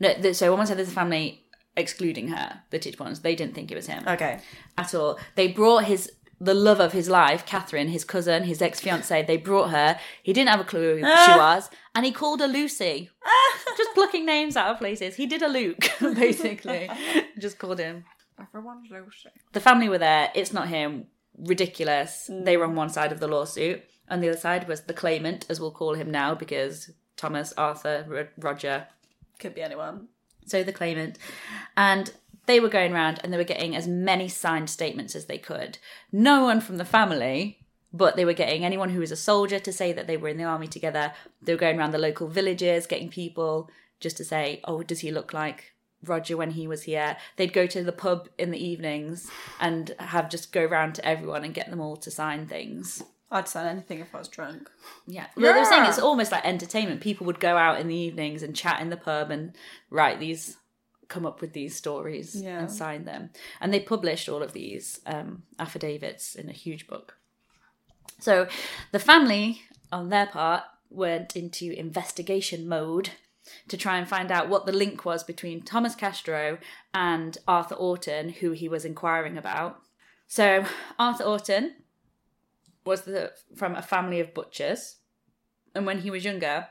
[0.00, 1.44] No, so one said there's a family
[1.76, 4.40] excluding her, the Tichbornes, they didn't think it was him Okay.
[4.76, 5.18] at all.
[5.36, 9.22] They brought his the love of his life, Catherine, his cousin, his ex fiancee.
[9.22, 9.98] They brought her.
[10.22, 11.36] He didn't have a clue who she ah.
[11.36, 13.10] was, and he called her Lucy.
[13.24, 13.58] Ah.
[13.76, 15.16] Just plucking names out of places.
[15.16, 16.88] He did a Luke, basically.
[17.38, 18.04] Just called him.
[18.40, 18.88] Everyone's.
[19.52, 20.30] The family were there.
[20.34, 21.06] It's not him.
[21.38, 22.28] Ridiculous.
[22.30, 22.44] Mm.
[22.44, 25.46] They were on one side of the lawsuit, and the other side was the claimant,
[25.48, 28.86] as we'll call him now, because Thomas, Arthur, Ro- Roger,
[29.38, 30.08] Could be anyone.
[30.46, 31.18] so the claimant,
[31.76, 32.12] and
[32.46, 35.78] they were going around and they were getting as many signed statements as they could.
[36.10, 37.58] No one from the family,
[37.92, 40.38] but they were getting anyone who was a soldier to say that they were in
[40.38, 41.12] the army together.
[41.42, 43.68] They were going around the local villages, getting people
[44.00, 47.66] just to say, "Oh, does he look like Roger when he was here?" They'd go
[47.66, 49.30] to the pub in the evenings
[49.60, 53.02] and have just go round to everyone and get them all to sign things.
[53.30, 54.70] I'd sign anything if I was drunk.
[55.06, 55.26] Yeah.
[55.36, 57.02] Well, they were saying it's almost like entertainment.
[57.02, 59.54] People would go out in the evenings and chat in the pub and
[59.90, 60.56] write these,
[61.08, 62.60] come up with these stories Yeah.
[62.60, 63.28] and sign them.
[63.60, 67.18] And they published all of these um, affidavits in a huge book.
[68.18, 68.48] So
[68.92, 69.60] the family,
[69.92, 73.10] on their part, went into investigation mode
[73.68, 76.58] to try and find out what the link was between Thomas Castro
[76.94, 79.80] and Arthur Orton, who he was inquiring about.
[80.26, 80.64] So
[80.98, 81.74] Arthur Orton
[82.84, 84.96] was the, from a family of butchers,
[85.74, 86.68] and when he was younger,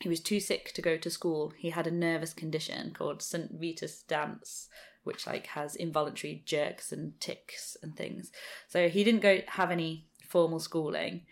[0.00, 1.52] he was too sick to go to school.
[1.56, 3.50] He had a nervous condition called St.
[3.58, 4.68] Vitus dance,
[5.04, 8.30] which like has involuntary jerks and ticks and things.
[8.68, 11.22] So he didn't go have any formal schooling.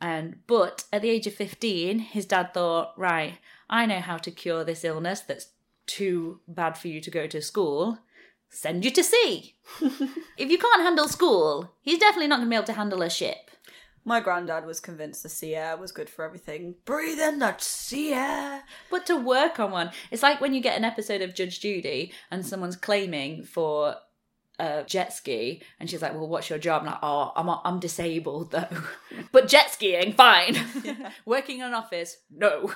[0.00, 3.38] And but at the age of 15, his dad thought, right,
[3.70, 5.52] I know how to cure this illness that's
[5.86, 8.00] too bad for you to go to school.
[8.48, 9.54] Send you to sea.
[10.36, 13.08] if you can't handle school, he's definitely not going to be able to handle a
[13.08, 13.50] ship.
[14.04, 16.74] My granddad was convinced the sea air was good for everything.
[16.84, 18.64] Breathe in that sea air.
[18.90, 22.12] But to work on one, it's like when you get an episode of Judge Judy
[22.30, 23.96] and someone's claiming for
[24.58, 27.48] a jet ski, and she's like, "Well, what's your job?" And I'm like, "Oh, I'm
[27.64, 28.68] I'm disabled though,
[29.32, 30.56] but jet skiing, fine.
[31.24, 32.72] Working in an office, no."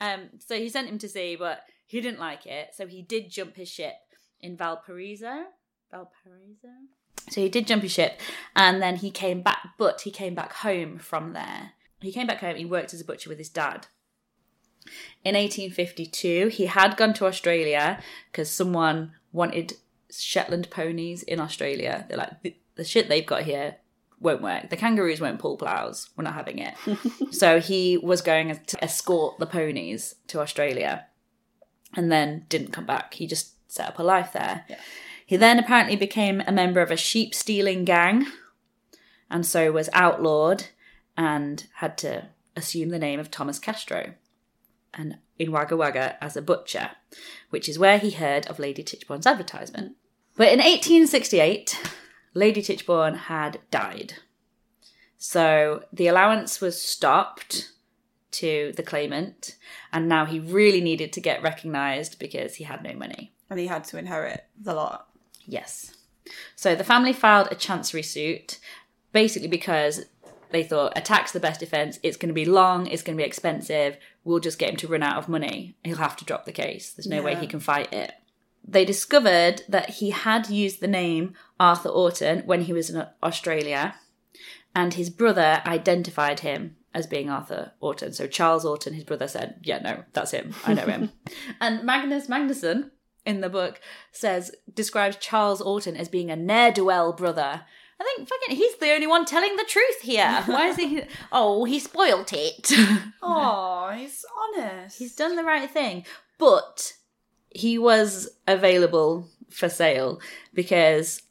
[0.00, 3.30] Um, so he sent him to sea, but he didn't like it, so he did
[3.30, 3.94] jump his ship
[4.40, 5.44] in Valparaiso.
[5.90, 6.68] Valparaiso.
[7.28, 8.20] So he did jump his ship,
[8.56, 11.72] and then he came back, but he came back home from there.
[12.00, 12.56] He came back home.
[12.56, 13.88] He worked as a butcher with his dad.
[15.22, 19.74] In 1852, he had gone to Australia because someone wanted
[20.10, 22.06] Shetland ponies in Australia.
[22.08, 23.76] They're like, the, the shit they've got here
[24.20, 24.70] won't work.
[24.70, 26.10] The kangaroos won't pull plows.
[26.16, 26.74] We're not having it.
[27.30, 31.06] so he was going to escort the ponies to Australia
[31.94, 33.14] and then didn't come back.
[33.14, 34.64] He just set up a life there.
[35.24, 38.26] He then apparently became a member of a sheep stealing gang
[39.30, 40.66] and so was outlawed
[41.16, 44.14] and had to assume the name of Thomas Castro
[44.92, 46.90] and in Wagga Wagga as a butcher,
[47.50, 49.96] which is where he heard of Lady Tichborne's advertisement.
[50.36, 51.78] But in 1868,
[52.34, 54.14] Lady Tichborne had died.
[55.18, 57.72] So the allowance was stopped
[58.32, 59.56] to the claimant,
[59.92, 63.32] and now he really needed to get recognised because he had no money.
[63.50, 65.08] And he had to inherit the lot.
[65.44, 65.94] Yes.
[66.54, 68.60] So the family filed a chancery suit
[69.12, 70.04] basically because
[70.50, 71.98] they thought attack's the best defense.
[72.02, 73.96] It's going to be long, it's going to be expensive.
[74.24, 75.76] We'll just get him to run out of money.
[75.84, 76.92] He'll have to drop the case.
[76.92, 78.12] There's no way he can fight it.
[78.66, 83.96] They discovered that he had used the name Arthur Orton when he was in Australia,
[84.74, 88.12] and his brother identified him as being Arthur Orton.
[88.12, 90.54] So Charles Orton, his brother, said, "Yeah, no, that's him.
[90.64, 91.10] I know him."
[91.60, 92.90] and Magnus Magnusson
[93.26, 93.80] in the book
[94.12, 97.62] says describes Charles Orton as being a ne'er do well brother.
[98.00, 100.42] I think fucking he's the only one telling the truth here.
[100.46, 101.02] Why is he?
[101.32, 102.72] Oh, he spoilt it.
[103.22, 104.24] Oh, he's
[104.58, 104.98] honest.
[104.98, 106.06] He's done the right thing,
[106.38, 106.94] but
[107.50, 110.20] he was available for sale
[110.54, 111.22] because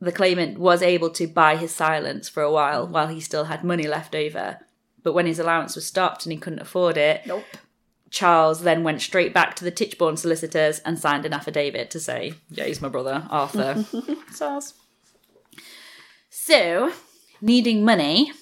[0.00, 3.64] the claimant was able to buy his silence for a while while he still had
[3.64, 4.58] money left over.
[5.02, 7.44] But when his allowance was stopped and he couldn't afford it, Nope.
[8.10, 12.34] Charles then went straight back to the Tichborne solicitors and signed an affidavit to say,
[12.50, 13.84] Yeah, he's my brother, Arthur.
[14.30, 14.74] Sounds.
[16.28, 16.92] so,
[17.40, 18.32] needing money,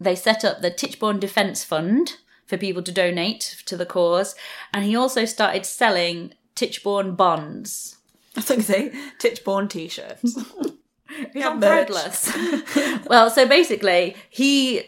[0.00, 4.34] they set up the Tichborne Defence Fund for people to donate to the cause,
[4.72, 7.96] and he also started selling Tichborne bonds.
[8.36, 10.36] I think say Tichborne t-shirts.
[11.34, 11.88] we have I'm merch.
[11.88, 13.06] Threadless.
[13.08, 14.82] well, so basically, he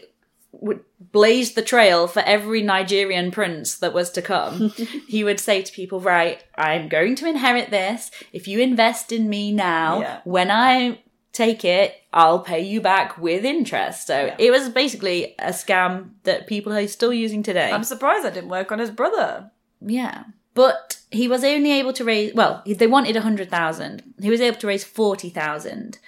[0.51, 4.69] would blaze the trail for every Nigerian prince that was to come.
[5.07, 8.11] he would say to people, "Right, I'm going to inherit this.
[8.33, 10.21] If you invest in me now, Yeah.
[10.23, 10.99] when I
[11.33, 16.47] take it, I'll pay you back with interest." So it was basically a scam that
[16.47, 17.71] people are still using today.
[17.71, 19.51] I'm surprised that didn't work on his brother.
[19.79, 20.23] Yeah.
[20.57, 24.15] But he was only able to raise, well, they wanted 100,000.
[24.19, 25.99] He was able to raise 40,000,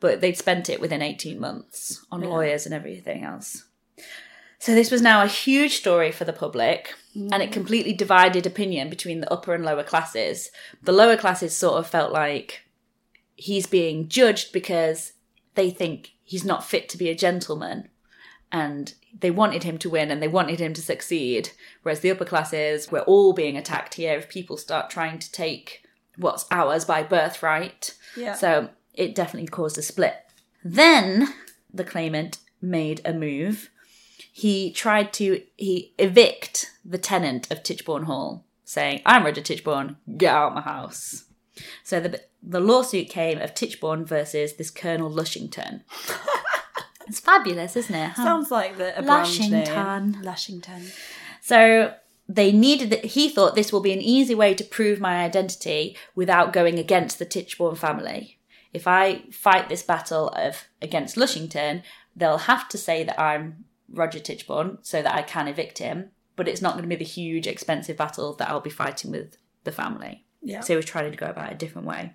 [0.00, 3.64] but they'd spent it within 18 months on lawyers and everything else.
[4.58, 7.52] So this was now a huge story for the public, and it mm.
[7.52, 10.50] completely divided opinion between the upper and lower classes.
[10.82, 12.62] The lower classes sort of felt like
[13.36, 15.12] he's being judged because
[15.56, 17.90] they think he's not fit to be a gentleman
[18.50, 21.50] and they wanted him to win and they wanted him to succeed.
[21.82, 25.82] Whereas the upper classes we're all being attacked here if people start trying to take
[26.16, 27.94] what's ours by birthright.
[28.16, 28.34] Yeah.
[28.34, 30.14] So it definitely caused a split.
[30.64, 31.32] Then
[31.72, 33.70] the claimant made a move.
[34.32, 39.96] He tried to he evict the tenant of Tichborne Hall, saying, "I'm Roger Tichborne.
[40.16, 41.24] Get out of my house."
[41.84, 45.82] So the the lawsuit came of Tichborne versus this Colonel Lushington.
[47.10, 48.10] it's fabulous, isn't it?
[48.12, 49.26] How- Sounds like the a brand.
[49.26, 50.22] Lushington.
[50.24, 50.94] Lushington.
[51.42, 51.94] So
[52.28, 53.04] they needed that.
[53.04, 57.18] He thought this will be an easy way to prove my identity without going against
[57.18, 58.38] the Tichborne family.
[58.72, 61.82] If I fight this battle of against Lushington,
[62.14, 66.10] they'll have to say that I'm Roger Tichborne so that I can evict him.
[66.36, 69.36] But it's not going to be the huge, expensive battle that I'll be fighting with
[69.64, 70.24] the family.
[70.42, 70.60] Yeah.
[70.60, 72.14] So he was trying to go about it a different way.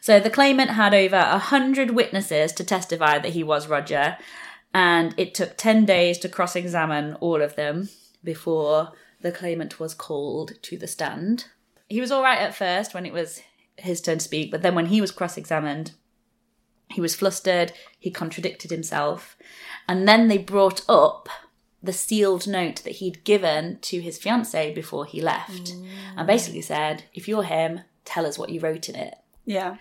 [0.00, 4.16] So the claimant had over a hundred witnesses to testify that he was Roger,
[4.72, 7.88] and it took ten days to cross-examine all of them
[8.22, 11.46] before the claimant was called to the stand.
[11.88, 13.42] He was all right at first when it was
[13.76, 15.92] his turn to speak, but then when he was cross-examined,
[16.90, 17.72] he was flustered.
[17.98, 19.36] He contradicted himself,
[19.88, 21.28] and then they brought up
[21.82, 25.74] the sealed note that he'd given to his fiancée before he left,
[26.16, 29.16] and basically said, "If you're him, tell us what you wrote in it."
[29.48, 29.76] Yeah.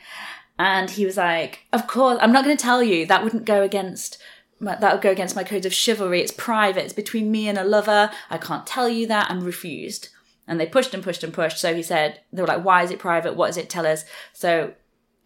[0.57, 3.05] And he was like, "Of course, I'm not going to tell you.
[3.05, 4.17] That wouldn't go against
[4.59, 6.21] my, that would go against my codes of chivalry.
[6.21, 6.85] It's private.
[6.85, 8.09] It's between me and a lover.
[8.29, 10.09] I can't tell you that." I'm refused.
[10.47, 11.59] And they pushed and pushed and pushed.
[11.59, 13.35] So he said, "They were like, why is it private?
[13.35, 14.73] What does it tell us?" So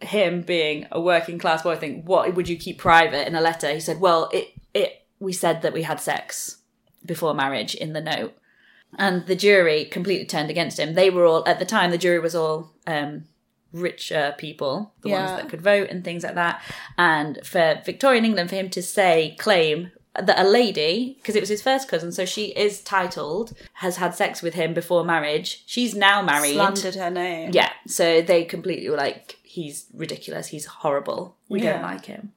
[0.00, 3.40] him being a working class boy, I think, what would you keep private in a
[3.40, 3.72] letter?
[3.72, 6.58] He said, "Well, it it we said that we had sex
[7.06, 8.34] before marriage in the note."
[8.98, 10.94] And the jury completely turned against him.
[10.94, 11.90] They were all at the time.
[11.90, 13.24] The jury was all um,
[13.72, 15.26] richer people, the Yeah.
[15.26, 16.62] ones that could vote and things like that.
[16.98, 21.48] And for Victorian England, for him to say, claim that a lady, because it was
[21.48, 25.62] his first cousin, so she is titled, has had sex with him before marriage.
[25.66, 26.52] She's now married.
[26.54, 27.50] Slandered her name.
[27.54, 27.70] Yeah.
[27.86, 30.48] So they completely were like, he's ridiculous.
[30.48, 31.36] He's horrible.
[31.48, 32.32] We don't like him.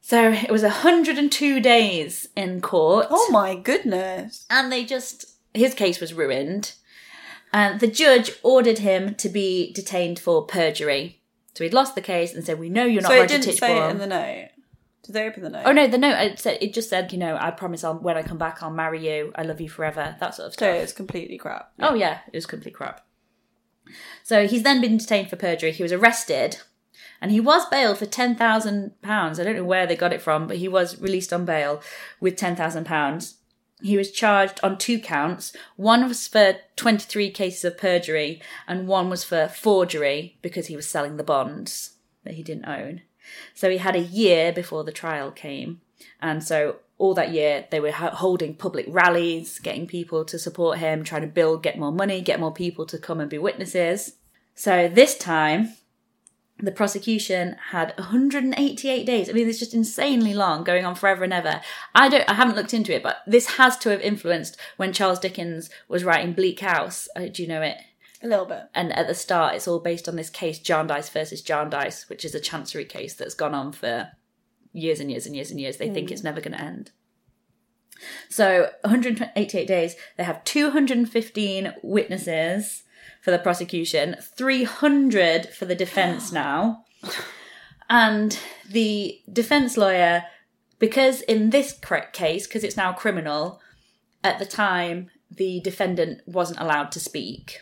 [0.00, 4.44] So it was 102 days in court Oh my goodness.
[4.50, 6.72] and they just his case was ruined
[7.52, 11.20] and the judge ordered him to be detained for perjury
[11.54, 13.58] so he'd lost the case and said we know you're not So it Roger didn't
[13.58, 14.48] say it in the note.
[15.02, 15.62] Did they open the note?
[15.66, 18.16] oh no the note it said it just said you know i promise i'll when
[18.16, 20.66] i come back i'll marry you i love you forever that sort of stuff.
[20.66, 21.72] So it's completely crap.
[21.80, 23.04] oh yeah it was complete crap
[24.22, 26.58] so he's then been detained for perjury he was arrested
[27.20, 29.38] and he was bailed for ten thousand pounds.
[29.38, 31.80] I don't know where they got it from, but he was released on bail
[32.20, 33.36] with ten thousand pounds.
[33.82, 35.54] He was charged on two counts.
[35.76, 40.88] One was for twenty-three cases of perjury, and one was for forgery because he was
[40.88, 43.02] selling the bonds that he didn't own.
[43.54, 45.80] So he had a year before the trial came,
[46.20, 51.02] and so all that year they were holding public rallies, getting people to support him,
[51.02, 54.16] trying to build, get more money, get more people to come and be witnesses.
[54.54, 55.74] So this time
[56.62, 59.28] the prosecution had 188 days.
[59.28, 61.60] I mean, it's just insanely long, going on forever and ever.
[61.94, 65.18] I don't, I haven't looked into it, but this has to have influenced when Charles
[65.18, 67.08] Dickens was writing Bleak House.
[67.16, 67.78] Uh, do you know it?
[68.22, 68.62] A little bit.
[68.74, 72.34] And at the start, it's all based on this case, Jarndyce versus Jarndyce, which is
[72.34, 74.12] a chancery case that's gone on for
[74.72, 75.78] years and years and years and years.
[75.78, 76.92] They think it's never going to end.
[78.28, 79.96] So 188 days.
[80.16, 82.84] They have 215 witnesses
[83.22, 86.84] for the prosecution, 300 for the defense now.
[87.88, 90.24] And the defense lawyer,
[90.78, 93.60] because in this correct case, because it's now criminal,
[94.24, 97.60] at the time the defendant wasn't allowed to speak.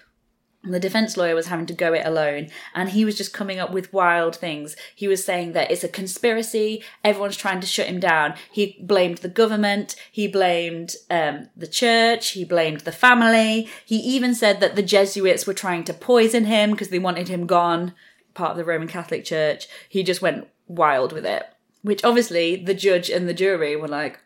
[0.62, 3.72] The defense lawyer was having to go it alone, and he was just coming up
[3.72, 4.76] with wild things.
[4.94, 8.34] He was saying that it's a conspiracy, everyone's trying to shut him down.
[8.52, 13.70] He blamed the government, he blamed um, the church, he blamed the family.
[13.86, 17.46] He even said that the Jesuits were trying to poison him because they wanted him
[17.46, 17.94] gone,
[18.34, 19.66] part of the Roman Catholic Church.
[19.88, 21.46] He just went wild with it,
[21.80, 24.20] which obviously the judge and the jury were like,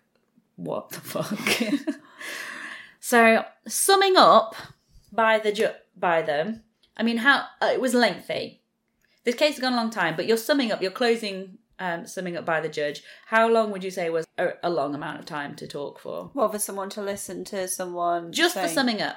[0.57, 1.39] what the fuck?
[3.01, 4.57] so, summing up
[5.13, 6.63] by the ju- by them,
[6.97, 8.63] I mean, how uh, it was lengthy.
[9.25, 12.37] This case has gone a long time, but you're summing up, you're closing, um, summing
[12.37, 13.03] up by the judge.
[13.27, 16.31] How long would you say was a, a long amount of time to talk for?
[16.35, 19.17] Well, for someone to listen to someone Just for summing up,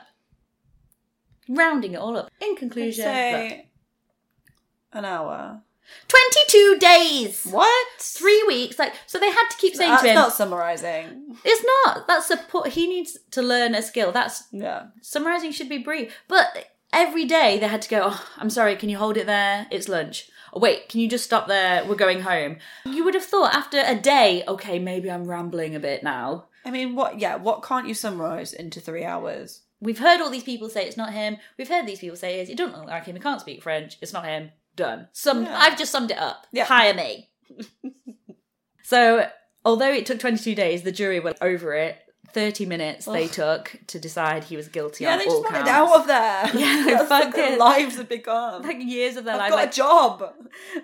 [1.49, 2.31] rounding it all up.
[2.39, 5.61] In conclusion, an hour.
[6.07, 7.43] 22 days.
[7.45, 7.87] What?
[7.99, 9.19] Three weeks, like so.
[9.19, 11.37] They had to keep saying That's to him, not summarizing.
[11.43, 12.07] "It's not.
[12.07, 12.69] That's support.
[12.69, 14.11] He needs to learn a skill.
[14.11, 14.87] That's Yeah.
[15.01, 16.13] summarizing should be brief.
[16.27, 19.67] But every day they had to go, oh, I'm sorry, can you hold it there?
[19.69, 20.29] It's lunch.
[20.53, 21.83] Oh, wait, can you just stop there?
[21.85, 22.57] We're going home.
[22.85, 26.45] You would have thought after a day, okay, maybe I'm rambling a bit now.
[26.65, 27.19] I mean, what?
[27.19, 29.61] Yeah, what can't you summarize into three hours?
[29.79, 31.37] We've heard all these people say it's not him.
[31.57, 32.49] We've heard these people say it is.
[32.49, 33.15] it don't look like him.
[33.15, 33.97] He can't speak French.
[34.01, 34.51] It's not him.
[34.77, 35.09] Done.
[35.11, 35.43] Some.
[35.43, 35.57] Yeah.
[35.59, 36.47] I've just summed it up.
[36.53, 36.63] Yeah.
[36.65, 37.29] Hire me.
[38.83, 39.27] so,
[39.65, 41.97] although it took 22 days, the jury were over it.
[42.33, 45.65] 30 minutes they took to decide he was guilty Yeah, on they all just wanted
[45.65, 45.91] counts.
[45.91, 46.43] out of there.
[46.61, 48.61] Yeah, they That's fucked their lives have become.
[48.61, 49.49] like years of their I've life.
[49.49, 50.33] got Like, a job.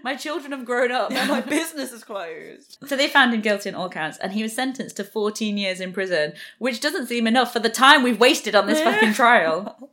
[0.03, 1.11] my children have grown up.
[1.11, 2.77] Yeah, my business is closed.
[2.87, 5.79] so they found him guilty on all counts, and he was sentenced to 14 years
[5.79, 9.91] in prison, which doesn't seem enough for the time we've wasted on this fucking trial.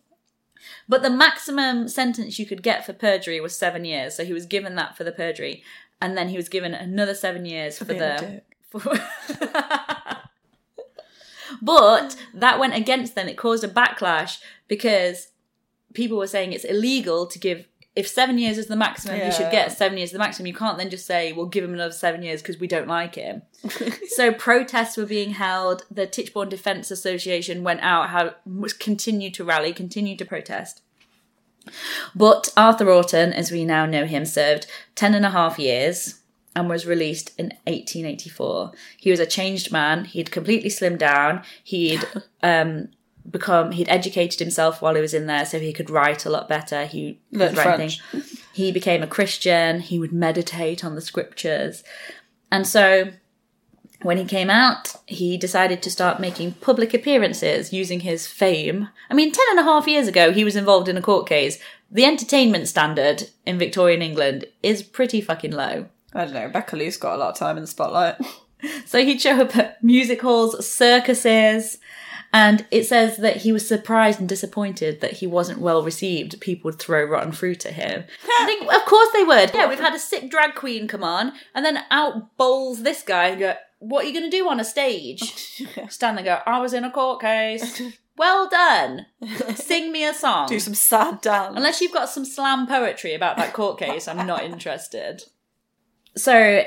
[0.90, 4.44] But the maximum sentence you could get for perjury was seven years, so he was
[4.44, 5.62] given that for the perjury,
[6.02, 8.42] and then he was given another seven years for, a the.
[11.62, 13.28] but that went against them.
[13.28, 15.28] It caused a backlash because
[15.94, 17.68] people were saying it's illegal to give.
[17.96, 20.46] If seven years is the maximum, he should get seven years is the maximum.
[20.46, 23.16] You can't then just say, "We'll give him another seven years because we don't like
[23.16, 23.42] him."
[24.08, 25.84] so protests were being held.
[25.90, 28.34] The Tichborne Defence Association went out, had
[28.78, 30.82] continued to rally, continued to protest.
[32.14, 36.20] But Arthur Orton, as we now know him, served ten and a half years
[36.54, 38.72] and was released in 1884.
[38.98, 40.04] He was a changed man.
[40.04, 41.42] He'd completely slimmed down.
[41.62, 42.06] He'd
[42.42, 42.88] um,
[43.28, 46.48] become he'd educated himself while he was in there, so he could write a lot
[46.48, 46.86] better.
[46.86, 47.90] He Learned writing.
[47.90, 48.30] French.
[48.52, 49.80] He became a Christian.
[49.80, 51.82] He would meditate on the scriptures,
[52.50, 53.12] and so
[54.02, 58.88] when he came out, he decided to start making public appearances using his fame.
[59.10, 61.58] I mean, ten and a half years ago, he was involved in a court case.
[61.90, 65.86] The entertainment standard in Victorian England is pretty fucking low.
[66.14, 66.48] I don't know.
[66.48, 68.16] Becca Luce got a lot of time in the spotlight.
[68.84, 71.78] So he'd show up at music halls, circuses,
[72.32, 76.40] and it says that he was surprised and disappointed that he wasn't well received.
[76.40, 78.04] People would throw rotten fruit at him.
[78.40, 79.52] I think, of course they would.
[79.52, 83.28] Yeah, we've had a sick drag queen come on, and then out bowls this guy
[83.28, 85.20] and go, What are you going to do on a stage?
[85.88, 87.82] Stand there and go, I was in a court case.
[88.16, 89.06] well done.
[89.54, 90.46] Sing me a song.
[90.48, 91.54] Do some sad dance.
[91.56, 95.22] Unless you've got some slam poetry about that court case, I'm not interested.
[96.16, 96.64] So,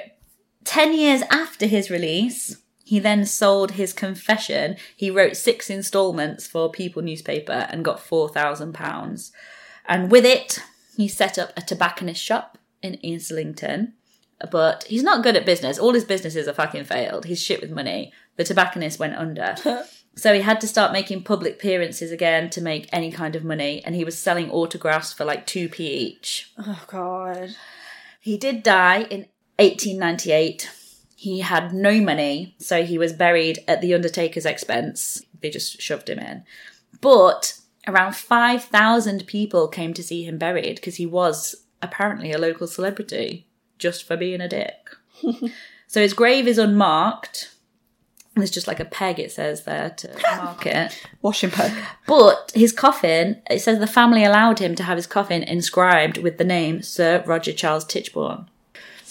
[0.63, 4.75] 10 years after his release, he then sold his confession.
[4.95, 9.31] He wrote six installments for People newspaper and got £4,000.
[9.85, 10.59] And with it,
[10.97, 13.93] he set up a tobacconist shop in Islington.
[14.51, 15.79] But he's not good at business.
[15.79, 17.25] All his businesses are fucking failed.
[17.25, 18.11] He's shit with money.
[18.35, 19.55] The tobacconist went under.
[20.15, 23.81] So he had to start making public appearances again to make any kind of money,
[23.83, 26.51] and he was selling autographs for like 2p each.
[26.59, 27.55] oh god.
[28.19, 29.27] He did die in
[29.57, 30.69] 1898.
[31.23, 35.23] He had no money, so he was buried at the undertaker's expense.
[35.39, 36.43] They just shoved him in.
[36.99, 42.67] But around 5,000 people came to see him buried because he was apparently a local
[42.67, 43.47] celebrity
[43.79, 44.75] just for being a dick.
[45.87, 47.55] so his grave is unmarked.
[48.35, 51.07] There's just like a peg, it says there to mark it.
[51.21, 51.71] Washing peg.
[52.05, 56.37] But his coffin, it says the family allowed him to have his coffin inscribed with
[56.37, 58.49] the name Sir Roger Charles Tichborne.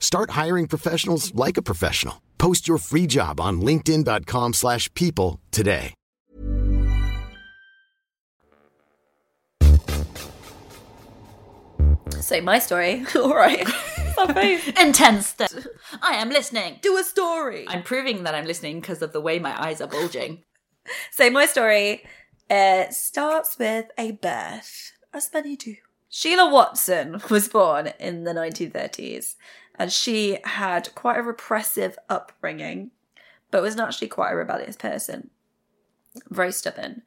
[0.00, 2.22] Start hiring professionals like a professional.
[2.38, 5.94] Post your free job on linkedin.com/people slash people today.
[12.20, 13.04] Say my story.
[13.16, 13.66] All right.
[14.12, 14.36] Stop.
[14.36, 15.28] Intense.
[15.38, 15.66] st-
[16.02, 16.78] I am listening.
[16.82, 17.64] Do a story.
[17.68, 20.42] I'm proving that I'm listening because of the way my eyes are bulging.
[21.10, 22.02] Say my story
[22.50, 25.76] It starts with a birth, as many do.
[26.10, 29.36] Sheila Watson was born in the 1930s,
[29.78, 32.90] and she had quite a repressive upbringing,
[33.50, 35.30] but was naturally quite a rebellious person.
[36.28, 37.02] Very stubborn.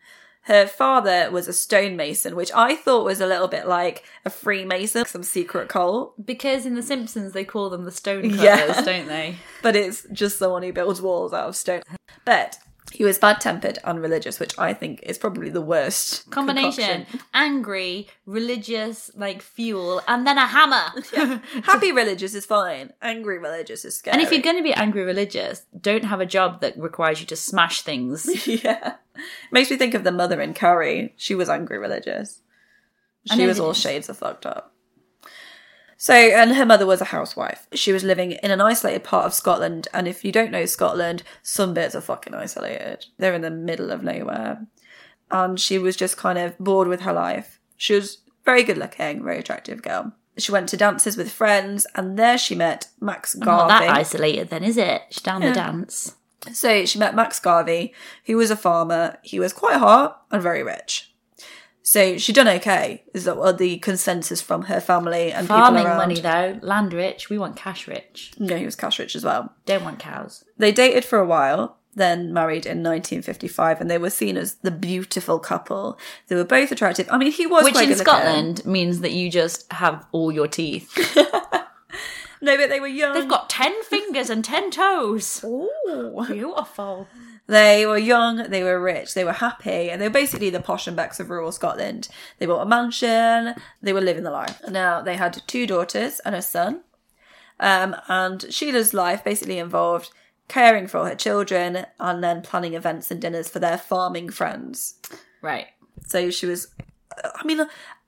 [0.45, 5.05] Her father was a stonemason, which I thought was a little bit like a Freemason,
[5.05, 8.81] some secret cult, Because in The Simpsons they call them the stone cutters, Yeah.
[8.81, 9.35] don't they?
[9.61, 11.83] but it's just someone who builds walls out of stone.
[12.25, 12.57] But
[12.91, 17.19] he was bad tempered and religious, which I think is probably the worst Combination concoction.
[17.33, 21.01] angry, religious, like fuel, and then a hammer.
[21.63, 22.91] Happy religious is fine.
[23.01, 24.13] Angry religious is scary.
[24.13, 27.25] And if you're going to be angry religious, don't have a job that requires you
[27.27, 28.47] to smash things.
[28.63, 28.95] yeah,
[29.51, 31.13] makes me think of the mother in Carrie.
[31.17, 32.41] She was angry religious.
[33.33, 34.70] She was all shades of fucked up.
[36.01, 37.67] So, and her mother was a housewife.
[37.73, 41.21] She was living in an isolated part of Scotland, and if you don't know Scotland,
[41.43, 43.05] some bits are fucking isolated.
[43.19, 44.65] They're in the middle of nowhere.
[45.29, 47.59] And she was just kind of bored with her life.
[47.77, 50.13] She was very good looking, very attractive girl.
[50.39, 53.71] She went to dances with friends, and there she met Max Garvey.
[53.71, 55.03] Not that isolated, then, is it?
[55.11, 56.15] She's down the dance.
[56.51, 57.93] So she met Max Garvey,
[58.25, 59.19] who was a farmer.
[59.21, 61.10] He was quite hot and very rich.
[61.83, 65.79] So she done okay, is that what uh, the consensus from her family and Farming
[65.79, 65.97] people around.
[65.97, 66.59] money, though.
[66.61, 67.29] Land rich.
[67.29, 68.33] We want cash rich.
[68.37, 69.53] No, he was cash rich as well.
[69.65, 70.43] Don't want cows.
[70.57, 74.69] They dated for a while, then married in 1955, and they were seen as the
[74.71, 75.97] beautiful couple.
[76.27, 77.07] They were both attractive.
[77.09, 78.05] I mean, he was Which in good looking.
[78.05, 80.95] Scotland means that you just have all your teeth.
[82.43, 83.13] No, but they were young.
[83.13, 85.43] They've got ten fingers and ten toes.
[85.45, 86.25] Ooh.
[86.27, 87.07] Beautiful.
[87.47, 90.87] They were young, they were rich, they were happy, and they were basically the posh
[90.87, 92.07] and becks of rural Scotland.
[92.37, 94.61] They bought a mansion, they were living the life.
[94.69, 96.81] Now, they had two daughters and a son.
[97.59, 100.11] Um, and Sheila's life basically involved
[100.47, 104.95] caring for her children and then planning events and dinners for their farming friends.
[105.41, 105.67] Right.
[106.07, 106.67] So she was,
[107.23, 107.65] I mean,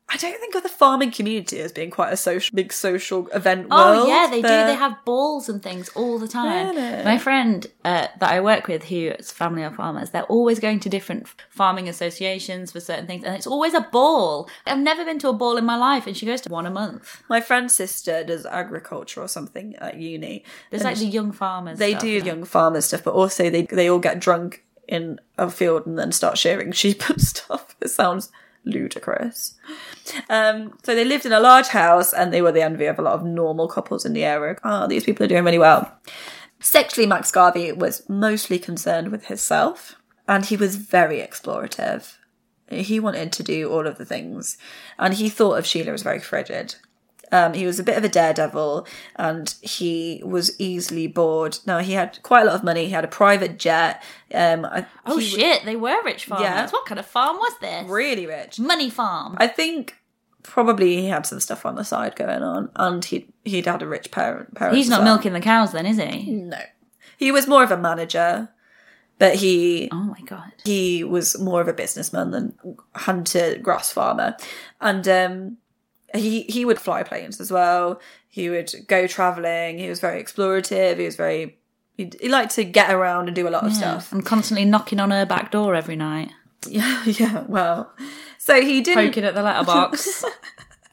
[0.09, 3.67] I don't think of the farming community as being quite a social, big social event
[3.71, 4.07] Oh world.
[4.07, 4.47] yeah, they do.
[4.47, 6.75] They have balls and things all the time.
[6.75, 7.03] Really?
[7.03, 10.89] My friend uh, that I work with, who's family of farmers, they're always going to
[10.89, 14.49] different farming associations for certain things, and it's always a ball.
[14.67, 16.71] I've never been to a ball in my life, and she goes to one a
[16.71, 17.23] month.
[17.27, 20.43] My friend's sister does agriculture or something at uni.
[20.69, 21.79] There's like the young farmers.
[21.79, 22.23] they stuff, do yeah.
[22.23, 26.11] young farmer stuff, but also they they all get drunk in a field and then
[26.11, 27.75] start shearing sheep and stuff.
[27.81, 28.31] It sounds
[28.66, 29.55] ludicrous.
[30.30, 33.01] Um, so they lived in a large house and they were the envy of a
[33.01, 34.57] lot of normal couples in the area.
[34.64, 35.91] Oh, these people are doing really well.
[36.59, 39.95] Sexually, Max Garvey was mostly concerned with himself
[40.28, 42.16] and he was very explorative.
[42.70, 44.57] He wanted to do all of the things
[44.97, 46.76] and he thought of Sheila as very frigid.
[47.32, 51.57] Um, he was a bit of a daredevil and he was easily bored.
[51.65, 52.86] Now, he had quite a lot of money.
[52.86, 54.03] He had a private jet.
[54.34, 55.65] Um, I- Oh shit!
[55.65, 56.43] They were rich farmers.
[56.45, 56.69] Yeah.
[56.69, 57.89] What kind of farm was this?
[57.89, 58.59] really rich.
[58.59, 59.36] Money farm.
[59.39, 59.95] I think
[60.43, 63.88] probably he had some stuff on the side going on and he'd, he'd had a
[63.88, 64.53] rich parent.
[64.55, 65.15] parents He's not well.
[65.15, 66.32] milking the cows, then, is he?
[66.32, 66.59] No.
[67.17, 68.49] He was more of a manager.
[69.17, 70.51] but he Oh my god.
[70.65, 72.53] he was more of a businessman than
[72.93, 74.36] hunter grass farmer
[74.82, 75.57] and um
[76.14, 77.99] he he would fly planes as well.
[78.28, 79.78] He would go traveling.
[79.80, 80.97] He was very explorative.
[80.97, 81.57] He was very
[81.95, 84.11] he, he liked to get around and do a lot of stuff.
[84.11, 86.32] I'm constantly knocking on her back door every night,
[86.68, 87.93] yeah yeah well
[88.38, 90.26] so he didn't poking at the letterbox.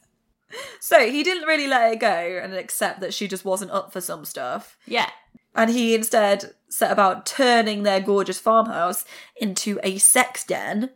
[0.80, 4.00] so he didn't really let it go and accept that she just wasn't up for
[4.00, 4.78] some stuff.
[4.86, 5.10] Yeah.
[5.56, 9.04] and he instead set about turning their gorgeous farmhouse
[9.40, 10.90] into a sex den.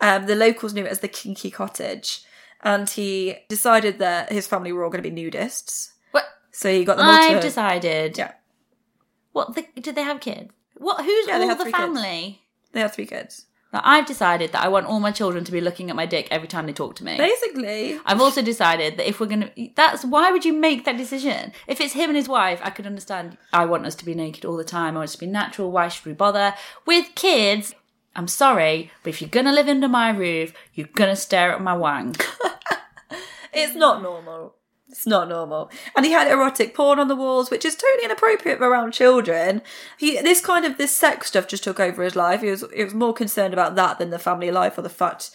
[0.00, 2.20] Um, the locals knew it as the Kinky Cottage,
[2.64, 5.92] and he decided that his family were all going to be nudists.
[6.10, 6.24] What?
[6.50, 7.46] So he got them all I've to.
[7.46, 8.18] decided.
[8.18, 8.32] Yeah,
[9.32, 9.54] What?
[9.54, 10.50] The, did they have kids?
[10.76, 11.04] What?
[11.04, 11.82] Who's Yeah, they all had the three kids.
[11.84, 12.40] family?
[12.72, 13.46] they have three kids.
[13.72, 16.28] Now, I've decided that I want all my children to be looking at my dick
[16.30, 17.16] every time they talk to me.
[17.16, 21.50] Basically, I've also decided that if we're gonna, that's why would you make that decision?
[21.66, 23.36] If it's him and his wife, I could understand.
[23.52, 24.94] I want us to be naked all the time.
[24.94, 25.72] I want us to be natural.
[25.72, 26.54] Why should we bother?
[26.86, 27.74] With kids,
[28.14, 31.76] I'm sorry, but if you're gonna live under my roof, you're gonna stare at my
[31.76, 32.14] wang.
[33.54, 34.54] it's not normal.
[34.88, 35.70] It's not normal.
[35.96, 39.62] And he had erotic porn on the walls, which is totally inappropriate around children.
[39.98, 42.42] He this kind of this sex stuff just took over his life.
[42.42, 45.30] He was he was more concerned about that than the family life or the fact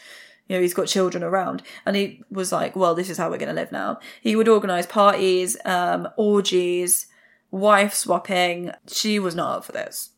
[0.48, 1.64] you know he's got children around.
[1.86, 4.00] And he was like, well, this is how we're going to live now.
[4.22, 7.08] He would organise parties, um, orgies,
[7.52, 8.72] wife swapping.
[8.88, 10.12] She was not up for this.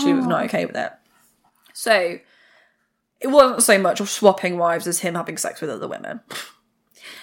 [0.00, 0.90] She was not okay with it.
[1.74, 2.18] So
[3.20, 6.20] it wasn't so much of swapping wives as him having sex with other women.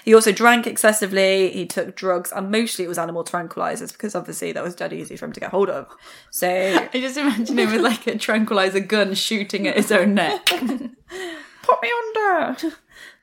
[0.05, 4.51] He also drank excessively, he took drugs, and mostly it was animal tranquilizers because obviously
[4.51, 5.87] that was dead easy for him to get hold of.
[6.31, 6.47] So
[6.93, 10.45] I just imagine him with like a tranquilizer gun shooting at his own neck.
[10.47, 12.57] put me under.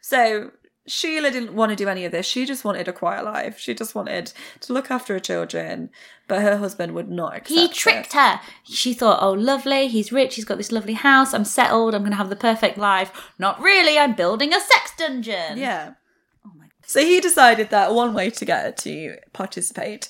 [0.01, 0.51] So
[0.87, 2.27] Sheila didn't want to do any of this.
[2.27, 3.59] She just wanted a quiet life.
[3.59, 5.91] She just wanted to look after her children,
[6.29, 7.73] but her husband would not accept He it.
[7.73, 8.41] tricked her.
[8.65, 12.13] She thought, oh, lovely, he's rich, he's got this lovely house, I'm settled, I'm going
[12.13, 13.33] to have the perfect life.
[13.39, 15.59] Not really, I'm building a sex dungeon.
[15.59, 15.95] Yeah.
[16.87, 20.09] So he decided that one way to get her to participate,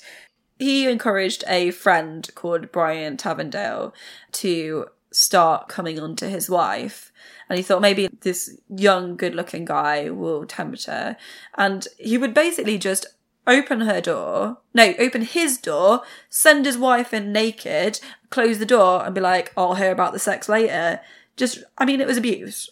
[0.59, 3.93] he encouraged a friend called Brian Tevendale
[4.33, 7.11] to start coming on to his wife.
[7.49, 11.17] And he thought maybe this young, good looking guy will tempt her.
[11.57, 13.07] And he would basically just
[13.47, 17.99] open her door, no, open his door, send his wife in naked,
[18.29, 20.99] close the door, and be like, I'll hear about the sex later.
[21.37, 22.69] Just, I mean, it was abuse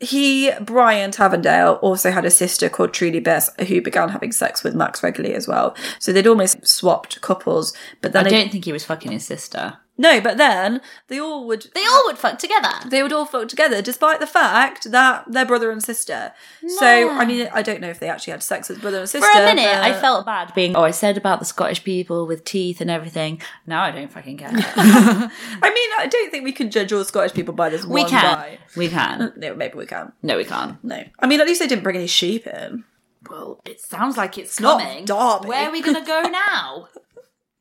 [0.00, 4.74] he, Brian Tevendale, also had a sister called Trudy Birse who began having sex with
[4.74, 5.76] Max regularly as well.
[5.98, 7.74] So they'd almost swapped couples.
[8.00, 9.74] But I don't think he was fucking his sister.
[10.00, 12.70] No, but then they all would, They all would fuck together.
[12.86, 16.32] they would all fuck together, despite the fact that they're brother and sister.
[16.78, 19.28] So, I mean, I don't know if they actually had sex as brother and sister.
[19.30, 22.44] For a minute, I felt bad being, oh, I said about the Scottish people with
[22.44, 23.42] teeth and everything.
[23.66, 24.50] Now I don't fucking care.
[24.54, 25.30] I
[25.74, 28.34] mean, I don't think we can judge all Scottish people by this we one can.
[28.34, 28.58] guy.
[28.76, 29.32] We can.
[29.40, 30.12] No, maybe we can.
[30.22, 30.82] No, we can't.
[30.82, 31.02] No.
[31.18, 32.84] I mean, at least they didn't bring any sheep in.
[33.30, 35.04] Well, it sounds like it's not coming.
[35.04, 35.48] Derby.
[35.48, 36.88] Where are we going to go now?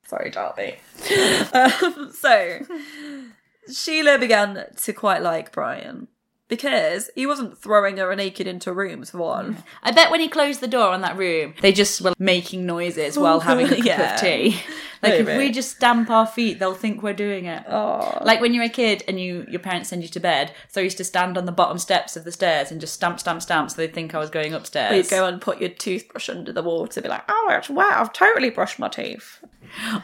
[0.09, 0.75] Sorry, Darby.
[1.53, 2.59] um, so,
[3.71, 6.07] Sheila began to quite like Brian
[6.47, 9.63] because he wasn't throwing her naked into rooms, for one.
[9.83, 13.19] I bet when he closed the door on that room, they just were making noises
[13.19, 14.15] while having a cup Yeah.
[14.15, 14.59] of tea.
[15.01, 17.63] Like if we just stamp our feet, they'll think we're doing it.
[17.67, 18.17] Oh.
[18.23, 20.83] Like when you're a kid and you your parents send you to bed, so I
[20.83, 23.71] used to stand on the bottom steps of the stairs and just stamp, stamp, stamp,
[23.71, 24.91] so they'd think I was going upstairs.
[24.91, 27.93] Or you'd go and put your toothbrush under the water, be like, oh, it's wet,
[27.93, 29.39] I've totally brushed my teeth.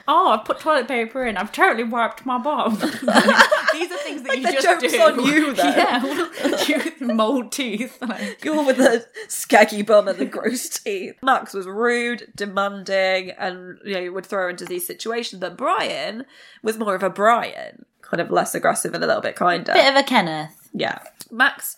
[0.08, 1.38] oh, I've put toilet paper in.
[1.38, 2.76] I've totally wiped my bum.
[2.80, 5.02] These are things that Like you just joke's do.
[5.02, 5.64] on you, though.
[6.68, 7.98] Yeah, you mold teeth.
[8.02, 11.16] Like, You're with the skaggy bum and the gross teeth.
[11.24, 15.40] Max was rude, demanding, and you know would throw into these situations.
[15.40, 16.26] But Brian
[16.64, 19.74] was more of a Brian, kind of less aggressive and a little bit kinder.
[19.74, 20.70] bit of a Kenneth.
[20.74, 21.00] Yeah.
[21.32, 21.78] Max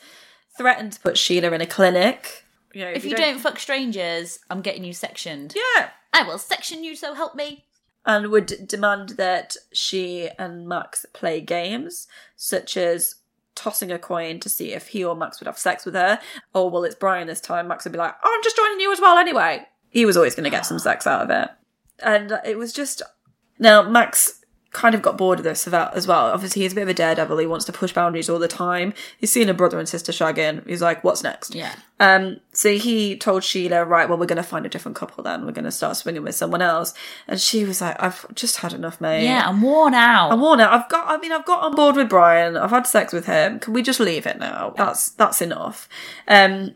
[0.58, 2.46] threatened to put Sheila in a clinic.
[2.74, 5.56] You know, If you don't fuck strangers, I'm getting you sectioned.
[5.56, 5.90] Yeah.
[6.14, 7.66] I will section you, so help me.
[8.06, 13.16] And would demand that she and Max play games, such as
[13.56, 16.20] tossing a coin to see if he or Max would have sex with her.
[16.54, 17.68] Or, well, it's Brian this time.
[17.68, 19.66] Max would be like, oh, I'm just joining you as well anyway.
[19.90, 21.50] He was always going to get some sex out of it.
[22.04, 23.02] And it was just.
[23.60, 24.42] Now, Max
[24.72, 26.28] kind of got bored of this as well.
[26.28, 27.38] Obviously, he's a bit of a daredevil.
[27.40, 28.94] He wants to push boundaries all the time.
[29.18, 30.68] He's seen a brother and sister shagging.
[30.68, 31.56] He's like, what's next?
[31.56, 31.74] Yeah.
[32.00, 35.46] Um, so he told Sheila, right, well, we're going to find a different couple then.
[35.46, 36.94] We're going to start swinging with someone else.
[37.28, 39.24] And she was like, I've just had enough, mate.
[39.24, 40.32] Yeah, I'm worn out.
[40.32, 40.72] I'm worn out.
[40.72, 42.56] I've got, I mean, I've got on board with Brian.
[42.56, 43.60] I've had sex with him.
[43.60, 44.76] Can we just leave it now?
[44.78, 45.90] That's, that's enough.
[46.28, 46.76] Um,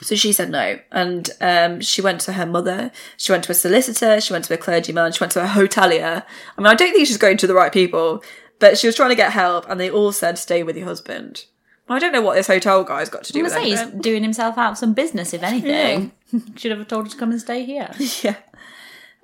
[0.00, 0.78] so she said no.
[0.92, 2.90] And, um, she went to her mother.
[3.16, 4.20] She went to a solicitor.
[4.20, 5.12] She went to a clergyman.
[5.12, 6.24] She went to a hotelier.
[6.56, 8.22] I mean, I don't think she's going to the right people.
[8.58, 11.44] But she was trying to get help, and they all said, "Stay with your husband."
[11.88, 14.22] I don't know what this hotel guy's got to do I'm with say he's doing
[14.22, 16.12] himself out of some business, if anything.
[16.56, 17.90] Should have told her to come and stay here.
[18.22, 18.36] Yeah.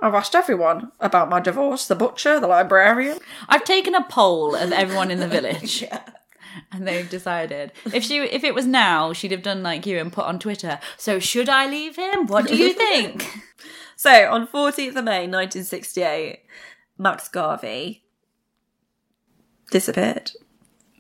[0.00, 3.18] I've asked everyone about my divorce the butcher, the librarian.
[3.48, 5.84] I've taken a poll of everyone in the village.
[6.70, 10.12] And they've decided if she if it was now, she'd have done like you and
[10.12, 10.78] put on Twitter.
[10.96, 12.26] So should I leave him?
[12.26, 13.26] What do you think?
[13.96, 16.40] So, on 14th of May 1968,
[16.98, 18.04] Max Garvey
[19.70, 20.32] disappeared.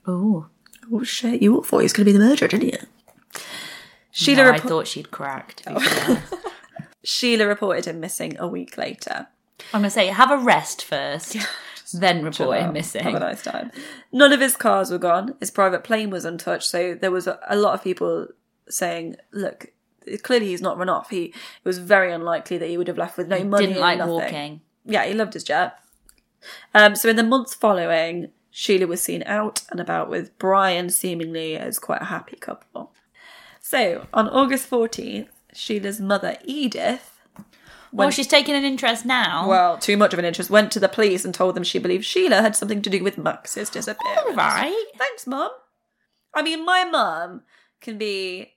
[0.06, 0.46] oh,
[0.92, 2.78] Oh shit, you all thought he was going to be the murderer, didn't you?
[4.10, 5.64] Sheila, no, I thought she'd cracked.
[5.64, 5.80] to oh.
[5.80, 6.22] fair.
[7.04, 9.28] Sheila reported him missing a week later.
[9.72, 11.36] I'm gonna say have a rest first,
[12.00, 13.70] then report him Have a nice time.
[14.12, 15.34] None of his cars were gone.
[15.40, 16.68] His private plane was untouched.
[16.68, 18.28] So there was a, a lot of people
[18.68, 19.72] saying, "Look,
[20.22, 21.10] clearly he's not run off.
[21.10, 21.34] He it
[21.64, 23.66] was very unlikely that he would have left with no money.
[23.66, 24.12] Didn't like nothing.
[24.12, 24.60] walking.
[24.84, 25.78] Yeah, he loved his jet.
[26.74, 31.56] Um, so in the months following, Sheila was seen out and about with Brian, seemingly
[31.56, 32.92] as quite a happy couple.
[33.60, 37.13] So on August 14th, Sheila's mother, Edith,
[37.92, 39.48] Well, she's taking an interest now.
[39.48, 42.04] well, too much of an interest, went to the police and told them she believed
[42.04, 44.20] Sheila had something to do with Max's disappearance.
[44.26, 44.84] All right.
[44.98, 45.50] Thanks, Mum.
[46.34, 47.42] I mean, my mum
[47.80, 48.54] can be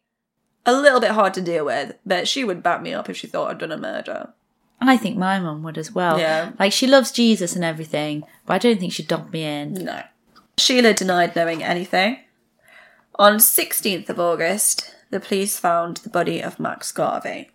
[0.66, 3.28] a little bit hard to deal with, but she would back me up if she
[3.28, 4.34] thought I'd done a murder.
[4.82, 6.20] I think my mum would as well.
[6.20, 6.52] Yeah.
[6.60, 9.74] Like she loves Jesus and everything, but I don't think she'd dump me in.
[9.74, 10.04] No.
[10.58, 12.20] Sheila denied knowing anything.
[13.16, 17.50] On 16th of August, the police found the body of Max Garvey.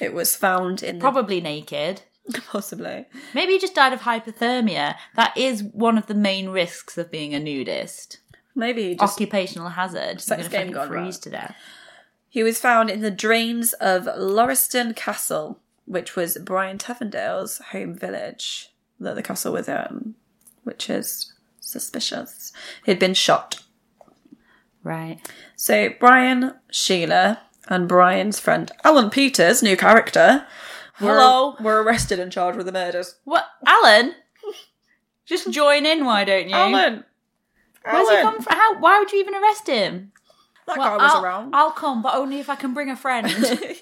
[0.00, 1.02] It was found in the...
[1.02, 2.02] Probably naked.
[2.48, 3.06] Possibly.
[3.34, 4.96] Maybe he just died of hypothermia.
[5.14, 8.18] That is one of the main risks of being a nudist.
[8.54, 9.14] Maybe just...
[9.14, 10.20] Occupational hazard.
[10.20, 11.56] Sex You're game gone freeze to death.
[12.28, 18.72] He was found in the drains of Lauriston Castle, which was Brian Tevendale's home village
[19.00, 20.14] that the castle was in, um,
[20.64, 22.52] which is suspicious.
[22.84, 23.62] He'd been shot.
[24.82, 25.18] Right.
[25.56, 30.46] So Brian, Sheila, and Brian's friend Alan Peters, new character,
[30.94, 31.56] Hello.
[31.60, 33.16] were arrested and charged with the murders.
[33.24, 34.14] What, Alan?
[35.26, 36.54] Just join in, why don't you?
[36.54, 37.04] Alan!
[37.84, 38.22] Where's he Alan!
[38.34, 38.56] come from?
[38.56, 38.78] How?
[38.78, 40.12] Why would you even arrest him?
[40.66, 41.54] That Well, guy was I'll, around.
[41.54, 43.26] I'll come, but only if I can bring a friend.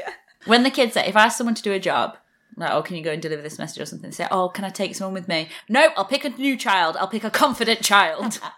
[0.46, 2.18] When the kids say, if I ask someone to do a job,
[2.56, 4.10] like, oh, can you go and deliver this message or something?
[4.10, 5.48] They say, oh, can I take someone with me?
[5.70, 6.98] No, I'll pick a new child.
[6.98, 8.38] I'll pick a confident child.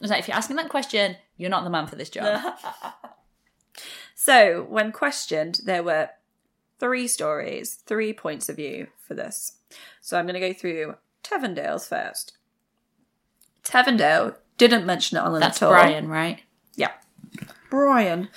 [0.00, 2.40] It's like, if you're asking that question, you're not the man for this job.
[4.28, 6.10] So, when questioned, there were
[6.78, 9.52] three stories, three points of view for this.
[10.02, 12.36] So, I'm going to go through Tevendale's first.
[13.64, 15.72] Tevendale didn't mention Alan That's at all.
[15.72, 16.42] Brian, right?
[16.74, 16.92] Yeah.
[17.70, 18.28] Brian.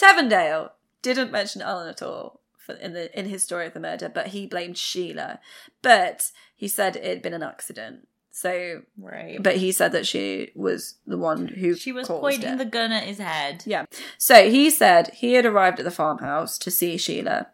[0.00, 0.70] Tevendale
[1.02, 4.28] didn't mention Alan at all for, in the in his story of the murder, but
[4.28, 5.40] he blamed Sheila.
[5.82, 8.06] But he said it had been an accident.
[8.36, 9.40] So, Right.
[9.40, 12.58] but he said that she was the one who She was pointing it.
[12.58, 13.62] the gun at his head.
[13.64, 13.84] Yeah.
[14.18, 17.46] So he said he had arrived at the farmhouse to see Sheila.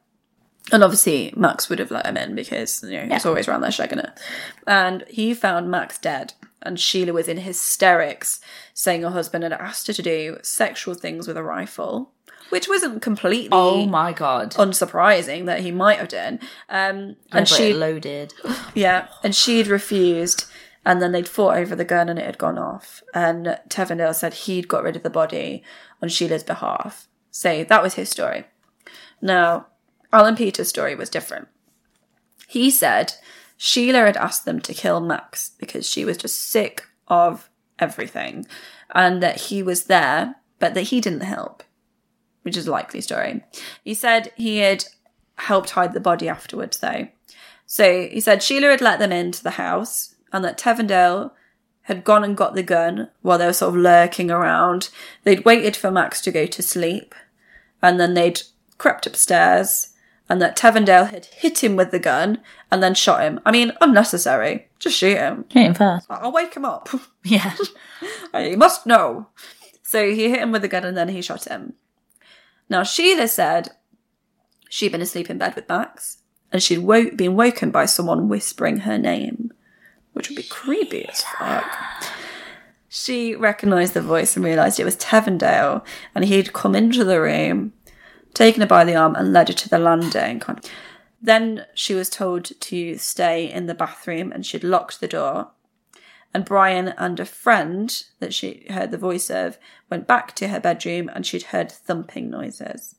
[0.73, 3.61] And obviously, Max would have let him in because, you know, he was always around
[3.61, 4.11] there shagging it.
[4.67, 6.33] And he found Max dead.
[6.63, 8.41] And Sheila was in hysterics,
[8.73, 12.13] saying her husband had asked her to do sexual things with a rifle,
[12.49, 14.53] which wasn't completely Oh my god.
[14.53, 16.39] unsurprising that he might have done.
[16.71, 18.33] Um, and and she, loaded.
[18.75, 20.47] yeah, and she'd refused,
[20.85, 23.03] and then they'd fought over the gun and it had gone off.
[23.15, 25.63] And Tevendale said he'd got rid of the body
[26.03, 27.09] on Sheila's behalf.
[27.31, 28.45] So that was his story.
[29.21, 29.67] Now,
[30.13, 31.49] Alan Peters' story was different.
[32.49, 33.15] He said
[33.57, 38.47] Sheila had asked them to kill Max because she was just sick of everything,
[38.95, 41.63] and that he was there, but that he didn't help,
[42.43, 43.45] which is a likely story.
[43.85, 44.85] He said he had
[45.37, 47.09] helped hide the body afterwards, though.
[47.67, 51.33] So he said Sheila had let them into the house and that Tevendale
[51.83, 54.91] had gone and got the gun while they were sort of lurking around.
[55.25, 57.15] They'd waited for Max to go to sleep
[57.83, 58.43] and then they'd
[58.79, 59.95] crept upstairs
[60.29, 62.39] and that Tevendale had hit him with the gun
[62.71, 63.41] and then shot him.
[63.45, 64.69] I mean, unnecessary.
[64.79, 65.45] Just shoot him.
[65.51, 66.07] Hit him first.
[66.09, 66.89] I'll wake him up.
[67.23, 67.55] Yeah.
[68.35, 69.27] he must know.
[69.83, 71.75] So he hit him with the gun and then he shot him.
[72.71, 73.73] Now, Sheila said
[74.71, 76.19] she'd been asleep in bed with Max
[76.51, 79.53] and she'd wo- been woken by someone whispering her name,
[80.13, 81.65] which would be creepy as fuck.
[82.89, 85.85] She recognised the voice and realised it was Tevendale
[86.15, 87.73] and he'd come into the room,
[88.35, 90.43] taken her by the arm and led her to the landing.
[91.23, 95.51] Then she was told to stay in the bathroom and she'd locked the door
[96.33, 99.59] and Brian and a friend that she heard the voice of
[99.91, 102.95] went back to her bedroom and she'd heard thumping noises.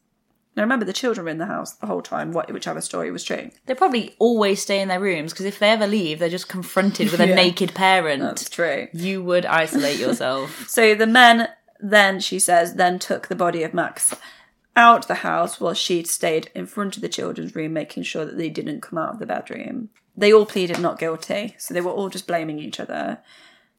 [0.56, 3.24] Now remember, the children were in the house the whole time, what- whichever story was
[3.24, 3.52] true.
[3.68, 7.10] They probably always stay in their rooms because if they ever leave, they're just confronted
[7.12, 7.36] with a Yeah.
[7.36, 8.22] naked parent.
[8.22, 8.88] That's true.
[8.94, 10.66] You would isolate yourself.
[10.70, 11.48] So the men
[11.80, 14.14] then, she says, then took the body of Max
[14.76, 18.38] out the house while she stayed in front of the children's room, making sure that
[18.38, 19.90] they didn't come out of the bedroom.
[20.16, 23.18] They all pleaded not guilty, so they were all just blaming each other.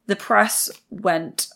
[0.07, 1.47] The press went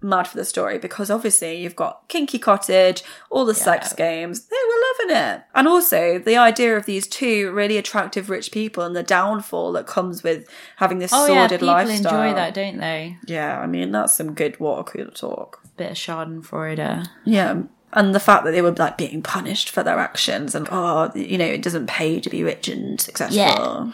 [0.00, 4.46] mad for the story because obviously you've got Kinky Cottage, all the sex games.
[4.46, 5.42] They were loving it.
[5.54, 9.86] And also the idea of these two really attractive rich people and the downfall that
[9.86, 11.96] comes with having this oh yeah, sordid people lifestyle.
[11.96, 13.16] enjoy that, don't they?
[13.26, 15.60] Yeah, I mean that's some good water cooler talk.
[15.76, 17.08] Bit of Schadenfreude.
[17.24, 17.62] Yeah.
[17.92, 21.38] And the fact that they were like being punished for their actions and oh, you
[21.38, 23.36] know, it doesn't pay to be rich and successful.
[23.36, 23.92] Yeah.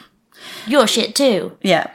[0.67, 1.57] Your shit too.
[1.63, 1.91] Yeah.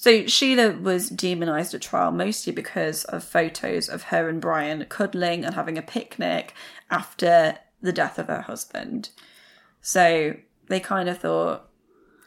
[0.00, 5.44] So Sheila was demonized at trial mostly because of photos of her and Brian cuddling
[5.44, 6.54] and having a picnic
[6.90, 9.10] after the death of her husband.
[9.82, 10.36] So
[10.68, 11.68] they kind of thought,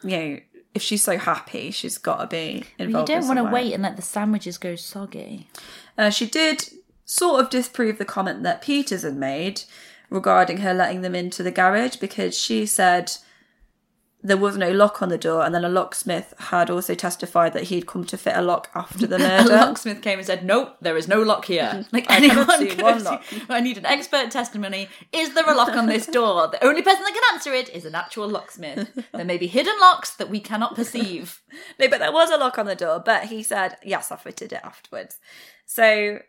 [0.04, 0.40] you know,
[0.72, 3.82] if she's so happy, she's got to be But you don't want to wait and
[3.82, 5.48] let the sandwiches go soggy.
[5.98, 6.70] Uh, she did
[7.04, 9.62] sort of disprove the comment that Peters had made
[10.10, 13.14] regarding her letting them into the garage because she said
[14.26, 17.64] there was no lock on the door, and then a locksmith had also testified that
[17.64, 19.50] he'd come to fit a lock after the A murder.
[19.56, 22.82] locksmith came and said, "Nope, there is no lock here." Like I anyone could see
[22.82, 23.22] one lock.
[23.50, 24.88] I need an expert testimony.
[25.12, 26.48] Is there a lock on this door?
[26.48, 28.88] The only person that can answer it is an actual locksmith.
[29.12, 31.42] There may be hidden locks that we cannot perceive.
[31.78, 34.52] no, but there was a lock on the door, but he said, yes, I fitted
[34.54, 35.18] it afterwards.
[35.66, 36.20] So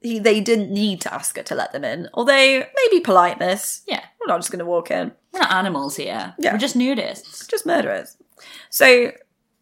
[0.00, 2.34] he, they didn't need to ask her to let them in, although
[2.76, 3.82] maybe politeness.
[3.86, 5.12] Yeah, We're not just going to walk in.
[5.32, 6.34] we're not animals here.
[6.38, 6.52] Yeah.
[6.52, 7.48] We're just nudists.
[7.48, 8.16] just murderers.
[8.70, 9.12] So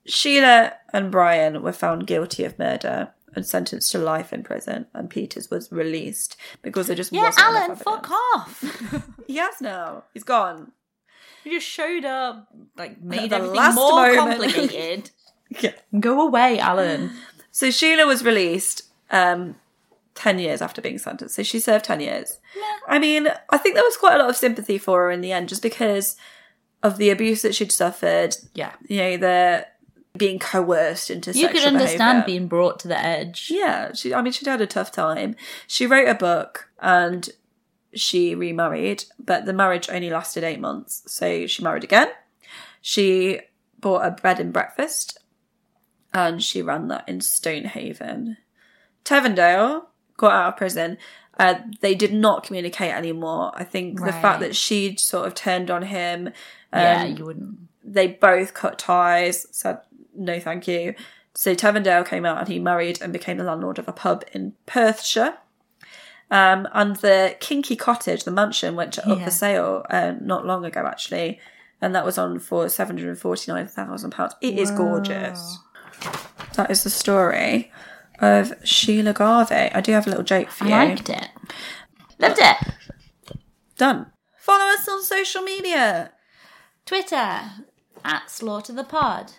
[0.07, 5.11] Sheila and Brian were found guilty of murder and sentenced to life in prison, and
[5.11, 8.65] Peters was released because there just Yeah, Alan, fuck off.
[9.27, 10.05] He has now.
[10.15, 10.73] He's gone.
[11.45, 14.17] He just showed up, like made the everything more moment.
[14.41, 15.11] complicated.
[15.61, 15.73] Yeah.
[15.99, 17.11] Go away, Alan.
[17.51, 19.57] So Sheila was released um,
[20.19, 21.37] ten years after being sentenced.
[21.37, 22.39] So she served ten years.
[22.89, 25.33] I mean, I think there was quite a lot of sympathy for her in the
[25.33, 26.17] end, just because
[26.83, 28.37] of the abuse that she'd suffered.
[28.55, 28.73] Yeah.
[28.89, 29.67] You know, the
[30.17, 32.27] being coerced into You could understand behaviour.
[32.27, 33.49] being brought to the edge.
[33.51, 34.13] Yeah, she.
[34.13, 35.37] I mean, she'd had a tough time.
[35.69, 37.29] She wrote a book and
[37.95, 41.03] she remarried, but the marriage only lasted eight months.
[41.07, 42.09] So she married again.
[42.81, 43.41] She
[43.81, 45.19] bought a bed and breakfast,
[46.13, 48.37] and she ran that in Stonehaven.
[49.05, 49.87] Tevendale
[50.19, 50.99] got out of prison.
[51.39, 53.53] Uh, they did not communicate anymore.
[53.55, 56.27] I think the fact that she'd sort of turned on him.
[56.73, 57.57] Um, yeah, you wouldn't.
[57.83, 59.79] they both cut ties, said
[60.15, 60.95] no thank you.
[61.35, 64.55] So Tevendale came out and he married and became the landlord of a pub in
[64.67, 65.39] Perthshire.
[66.31, 69.25] Um, and the Kinky Cottage, the mansion, went up Yeah.
[69.25, 71.39] for sale uh, not long ago, actually,
[71.81, 74.35] and that was on for seven hundred forty-nine thousand pounds.
[74.43, 75.59] It is gorgeous.
[76.55, 77.71] That is the story
[78.21, 79.55] of Sheila Garvey.
[79.55, 80.75] I do have a little joke for you.
[80.75, 81.29] I liked it.
[82.19, 82.57] Loved it.
[83.77, 84.11] Done.
[84.39, 86.13] Follow us on social media.
[86.85, 87.43] Twitter
[88.05, 89.33] at Slaughter the Pod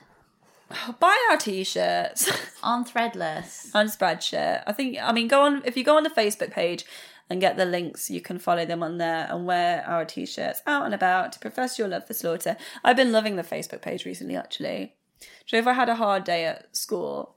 [0.99, 2.29] Buy our t-shirts.
[2.63, 3.71] on Threadless.
[3.73, 4.63] on Spreadshirt.
[4.67, 6.85] I think I mean go on if you go on the Facebook page
[7.29, 10.85] and get the links, you can follow them on there and wear our t-shirts out
[10.85, 12.57] and about to profess your love for slaughter.
[12.83, 14.95] I've been loving the Facebook page recently actually.
[15.45, 17.35] So if I had a hard day at school,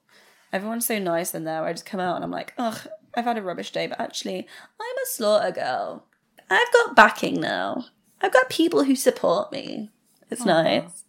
[0.52, 1.64] everyone's so nice in there.
[1.64, 2.78] I just come out and I'm like, ugh,
[3.14, 4.46] I've had a rubbish day, but actually
[4.80, 6.06] I'm a slaughter girl.
[6.50, 7.86] I've got backing now.
[8.20, 9.90] I've got people who support me.
[10.30, 11.04] It's nice.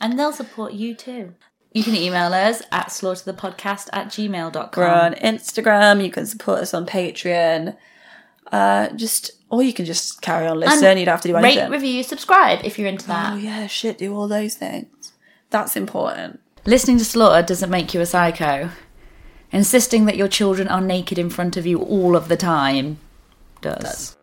[0.00, 1.34] And they'll support you too.
[1.72, 4.70] You can email us at slaughterthepodcast at gmail.com.
[4.76, 6.04] We're on Instagram.
[6.04, 7.76] You can support us on Patreon.
[8.50, 10.98] Uh, just or you can just carry on listening.
[10.98, 11.70] you don't have to do Rate, anything.
[11.70, 13.32] review, subscribe if you're into that.
[13.32, 13.96] oh yeah, shit.
[13.98, 15.12] Do all those things.
[15.50, 16.40] That's important.
[16.64, 18.70] Listening to Slaughter doesn't make you a psycho.
[19.50, 22.98] Insisting that your children are naked in front of you all of the time
[23.60, 24.16] does.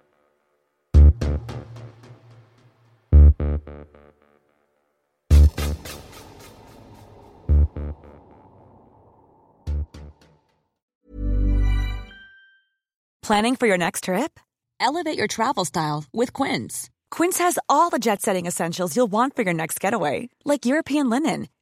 [13.21, 14.39] Planning for your next trip?
[14.79, 16.89] Elevate your travel style with Quince.
[17.11, 21.09] Quince has all the jet setting essentials you'll want for your next getaway, like European
[21.09, 21.47] linen,